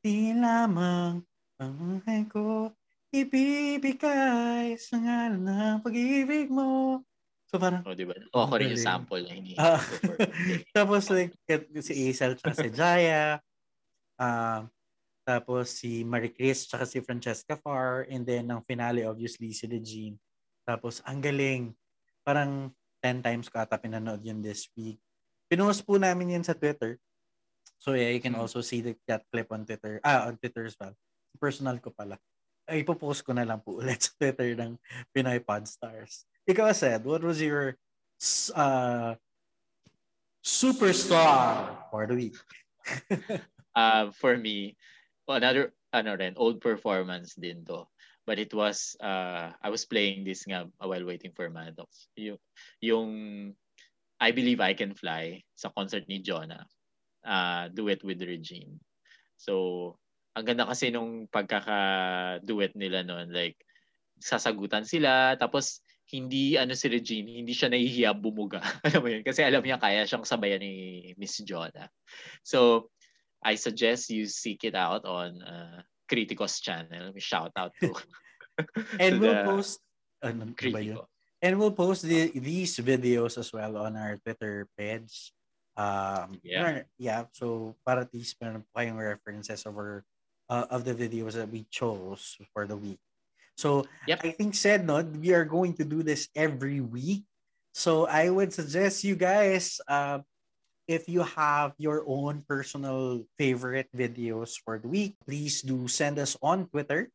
Di 0.04 0.36
lamang 0.36 1.24
ang 1.64 1.72
buhay 1.80 2.28
ko 2.28 2.76
ibibigay 3.14 4.76
sa 4.76 5.00
ngalan 5.00 5.48
ng 5.48 5.78
pag-ibig 5.80 6.52
mo. 6.52 7.00
So 7.48 7.56
parang, 7.56 7.88
oh, 7.88 7.96
di 7.96 8.04
ba? 8.04 8.18
Oh, 8.36 8.44
ako 8.44 8.60
rin 8.60 8.76
yung 8.76 8.84
sample 8.84 9.24
na 9.24 9.32
ini. 9.32 9.56
Uh, 9.56 9.80
tapos 10.76 11.08
like, 11.08 11.32
si 11.80 12.12
Isel 12.12 12.36
at 12.36 12.58
si 12.58 12.68
Jaya. 12.74 13.40
Um, 14.20 14.68
tapos 15.24 15.80
si 15.80 16.04
Marie 16.04 16.36
Chris 16.36 16.68
tsaka 16.68 16.84
si 16.84 17.00
Francesca 17.00 17.56
Farr. 17.56 18.04
And 18.12 18.28
then 18.28 18.52
ang 18.52 18.66
finale 18.66 19.08
obviously 19.08 19.56
si 19.56 19.72
Regine. 19.72 20.20
Tapos 20.68 21.00
ang 21.08 21.24
galing. 21.24 21.72
Parang 22.28 22.76
10 23.00 23.24
times 23.24 23.48
ko 23.48 23.62
ata 23.62 23.80
pinanood 23.80 24.20
yun 24.20 24.44
this 24.44 24.68
week. 24.76 25.00
Pinost 25.48 25.86
po 25.88 25.96
namin 25.96 26.36
yun 26.36 26.44
sa 26.44 26.58
Twitter. 26.58 27.00
So 27.84 28.00
yeah, 28.00 28.16
you 28.16 28.24
can 28.24 28.40
hmm. 28.40 28.40
also 28.40 28.64
see 28.64 28.80
the, 28.80 28.96
that 29.12 29.28
clip 29.28 29.52
on 29.52 29.68
Twitter. 29.68 30.00
Ah, 30.08 30.32
on 30.32 30.40
Twitter 30.40 30.64
as 30.64 30.80
well. 30.80 30.96
Personal 31.36 31.84
ko 31.84 31.92
pala. 31.92 32.16
Ay, 32.64 32.88
ipopost 32.88 33.28
ko 33.28 33.36
na 33.36 33.44
lang 33.44 33.60
po 33.60 33.76
ulit 33.84 34.00
sa 34.00 34.16
Twitter 34.16 34.56
ng 34.56 34.80
Pinoy 35.12 35.44
Podstars. 35.44 36.24
Ikaw, 36.48 36.72
said, 36.72 37.04
what 37.04 37.20
was 37.20 37.44
your 37.44 37.76
uh, 38.56 39.20
superstar 40.40 41.76
for 41.92 42.08
the 42.08 42.16
week? 42.16 42.40
uh, 43.76 44.12
for 44.20 44.40
me, 44.40 44.80
another 45.28 45.76
ano 45.92 46.16
rin, 46.16 46.40
old 46.40 46.64
performance 46.64 47.36
din 47.36 47.68
to. 47.68 47.84
But 48.24 48.40
it 48.40 48.56
was, 48.56 48.96
uh, 49.04 49.52
I 49.60 49.68
was 49.68 49.84
playing 49.84 50.24
this 50.24 50.48
nga 50.48 50.72
while 50.80 51.04
waiting 51.04 51.36
for 51.36 51.52
Maddox. 51.52 52.08
Yung, 52.16 52.40
yung 52.80 53.12
I 54.24 54.32
Believe 54.32 54.64
I 54.64 54.72
Can 54.72 54.96
Fly 54.96 55.44
sa 55.60 55.68
concert 55.76 56.08
ni 56.08 56.24
Jonah. 56.24 56.64
Uh, 57.24 57.72
duet 57.72 58.04
with 58.04 58.20
Regine. 58.20 58.84
So, 59.40 59.96
ang 60.36 60.44
ganda 60.44 60.68
kasi 60.68 60.92
nung 60.92 61.32
pagkaka-duet 61.32 62.76
nila 62.76 63.08
noon. 63.08 63.32
Like, 63.32 63.56
sasagutan 64.20 64.84
sila. 64.84 65.40
Tapos, 65.40 65.80
hindi 66.12 66.60
ano 66.60 66.76
si 66.76 66.92
Regine, 66.92 67.40
hindi 67.40 67.56
siya 67.56 67.72
nahihiya 67.72 68.12
bumuga. 68.12 68.60
alam 68.86 69.02
mo 69.02 69.10
yun? 69.10 69.24
Kasi 69.24 69.40
alam 69.42 69.64
niya 69.64 69.80
kaya 69.80 70.04
siyang 70.04 70.28
sabayan 70.28 70.60
ni 70.60 71.16
Miss 71.16 71.40
Jonah. 71.48 71.88
So, 72.44 72.92
I 73.44 73.56
suggest 73.56 74.12
you 74.12 74.28
seek 74.28 74.64
it 74.64 74.76
out 74.76 75.04
on 75.04 75.40
uh, 75.44 75.84
Criticos 76.08 76.60
channel. 76.64 77.12
Shout 77.20 77.52
out 77.56 77.72
to 77.80 77.92
And 79.04 79.18
to 79.18 79.20
we'll 79.20 79.44
post 79.44 79.80
ano 80.24 80.54
ba 80.72 80.80
yun? 80.80 81.04
And 81.44 81.60
we'll 81.60 81.76
post 81.76 82.08
the, 82.08 82.32
these 82.40 82.80
videos 82.80 83.36
as 83.36 83.52
well 83.52 83.76
on 83.84 84.00
our 84.00 84.16
Twitter 84.24 84.68
page. 84.80 85.36
Um, 85.76 86.38
yeah. 86.44 86.86
yeah. 86.98 87.26
So 87.34 87.76
para 87.86 88.06
at 88.06 88.14
least 88.14 88.38
meron 88.42 88.62
po 88.62 88.80
kayong 88.80 89.02
references 89.02 89.66
over 89.66 90.06
uh, 90.50 90.70
of 90.70 90.86
the 90.86 90.94
videos 90.94 91.34
that 91.34 91.50
we 91.50 91.66
chose 91.74 92.38
for 92.54 92.68
the 92.70 92.78
week. 92.78 93.02
So 93.58 93.86
yep. 94.08 94.22
I 94.24 94.34
think 94.34 94.56
said 94.56 94.86
no, 94.86 95.02
we 95.02 95.34
are 95.34 95.46
going 95.46 95.74
to 95.82 95.86
do 95.86 96.02
this 96.02 96.30
every 96.36 96.82
week. 96.82 97.26
So 97.74 98.06
I 98.06 98.30
would 98.30 98.54
suggest 98.54 99.04
you 99.04 99.18
guys 99.18 99.82
uh, 99.90 100.22
if 100.88 101.08
you 101.08 101.24
have 101.24 101.74
your 101.78 102.04
own 102.06 102.44
personal 102.46 103.26
favorite 103.38 103.90
videos 103.96 104.60
for 104.62 104.78
the 104.78 104.88
week, 104.88 105.16
please 105.26 105.62
do 105.62 105.88
send 105.88 106.20
us 106.20 106.38
on 106.42 106.68
Twitter 106.70 107.10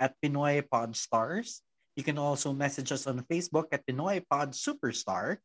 at 0.00 0.16
Pinoy 0.20 0.64
Pod 0.68 0.96
Stars. 0.96 1.62
You 1.96 2.02
can 2.02 2.18
also 2.18 2.52
message 2.52 2.90
us 2.90 3.06
on 3.06 3.24
Facebook 3.30 3.72
at 3.72 3.86
Pinoy 3.86 4.24
Pod 4.28 4.52
Superstar 4.52 5.38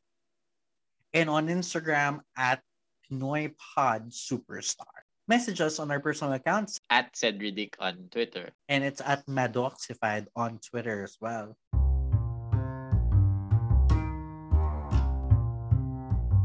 and 1.14 1.30
on 1.30 1.48
Instagram 1.48 2.22
at 2.38 2.62
Pinoy 3.10 3.54
Pod 3.58 4.12
Superstar. 4.12 4.86
Message 5.28 5.60
us 5.60 5.80
on 5.80 5.92
our 5.92 6.00
personal 6.00 6.34
accounts 6.34 6.80
at 6.90 7.16
Cedric 7.16 7.76
on 7.80 8.08
Twitter. 8.12 8.50
And 8.70 8.84
it's 8.84 9.02
at 9.02 9.26
Madoxified 9.28 10.28
on 10.36 10.60
Twitter 10.60 11.04
as 11.04 11.18
well. 11.20 11.56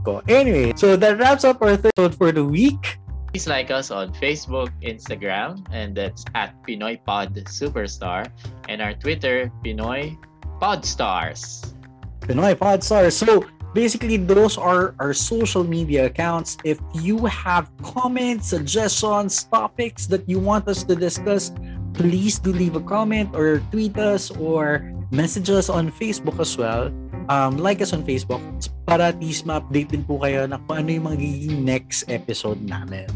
Go 0.03 0.21
anyway, 0.27 0.73
so 0.75 0.97
that 0.97 1.19
wraps 1.19 1.45
up 1.45 1.63
our 1.63 1.79
episode 1.79 2.17
for 2.17 2.33
the 2.33 2.45
week. 2.45 2.99
Please 3.31 3.47
like 3.47 3.71
us 3.71 3.93
on 3.93 4.13
Facebook, 4.15 4.69
Instagram, 4.83 5.65
and 5.71 5.95
that's 5.97 6.25
at 6.35 6.61
Pinoy 6.67 6.99
Pod 7.05 7.35
Superstar, 7.47 8.27
and 8.69 8.83
our 8.83 8.95
Twitter, 8.95 9.51
Pinoy 9.65 10.19
Podstars. 10.61 11.73
Pinoy 12.21 12.55
Podstars. 12.57 13.13
So 13.13 13.47
basically, 13.75 14.17
those 14.17 14.57
are 14.57 14.95
our 14.99 15.13
social 15.13 15.65
media 15.65 16.07
accounts. 16.07 16.57
If 16.65 16.79
you 16.95 17.27
have 17.27 17.71
comments, 17.83 18.49
suggestions, 18.49 19.45
topics 19.45 20.07
that 20.07 20.29
you 20.29 20.39
want 20.39 20.69
us 20.69 20.85
to 20.85 20.95
discuss, 20.95 21.53
please 21.93 22.39
do 22.39 22.53
leave 22.53 22.77
a 22.77 22.85
comment 22.85 23.35
or 23.35 23.61
tweet 23.71 23.99
us 23.99 24.31
or 24.31 24.89
message 25.11 25.51
us 25.51 25.69
on 25.69 25.93
Facebook 25.93 26.41
as 26.41 26.57
well 26.57 26.89
um, 27.29 27.59
like 27.59 27.81
us 27.83 27.93
on 27.93 28.03
Facebook 28.03 28.41
para 28.87 29.15
at 29.15 29.19
least 29.21 29.47
ma-update 29.47 29.93
din 29.93 30.03
po 30.03 30.19
kayo 30.19 30.49
na 30.49 30.59
kung 30.67 30.87
ano 30.87 30.89
yung 30.91 31.07
magiging 31.07 31.63
next 31.63 32.09
episode 32.11 32.59
namin. 32.65 33.07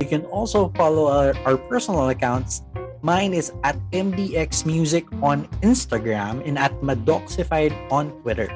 You 0.00 0.08
can 0.08 0.24
also 0.32 0.72
follow 0.74 1.12
our, 1.12 1.36
our 1.44 1.60
personal 1.68 2.08
accounts. 2.08 2.64
Mine 3.04 3.32
is 3.32 3.52
at 3.64 3.76
MDX 3.92 4.64
Music 4.64 5.04
on 5.20 5.48
Instagram 5.60 6.40
and 6.44 6.56
at 6.56 6.72
Madoxified 6.80 7.72
on 7.92 8.12
Twitter. 8.24 8.48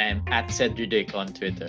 And 0.00 0.24
I'm 0.24 0.32
at 0.32 0.48
Cedric 0.48 1.12
on 1.12 1.28
Twitter. 1.28 1.68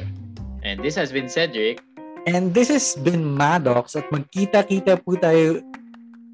And 0.64 0.80
this 0.80 0.96
has 0.96 1.12
been 1.12 1.28
Cedric. 1.28 1.84
And 2.28 2.56
this 2.56 2.72
has 2.72 2.96
been 2.96 3.36
Maddox 3.36 4.00
at 4.00 4.08
magkita-kita 4.08 5.04
po 5.04 5.20
tayo 5.20 5.60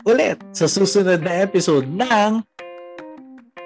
ulit 0.06 0.38
sa 0.54 0.70
susunod 0.70 1.26
na 1.26 1.42
episode 1.42 1.90
ng 1.90 2.46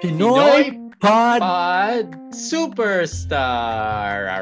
Pinoy 0.00 0.64
Pod, 0.96 1.44
Pod 1.44 2.06
Superstar. 2.32 4.32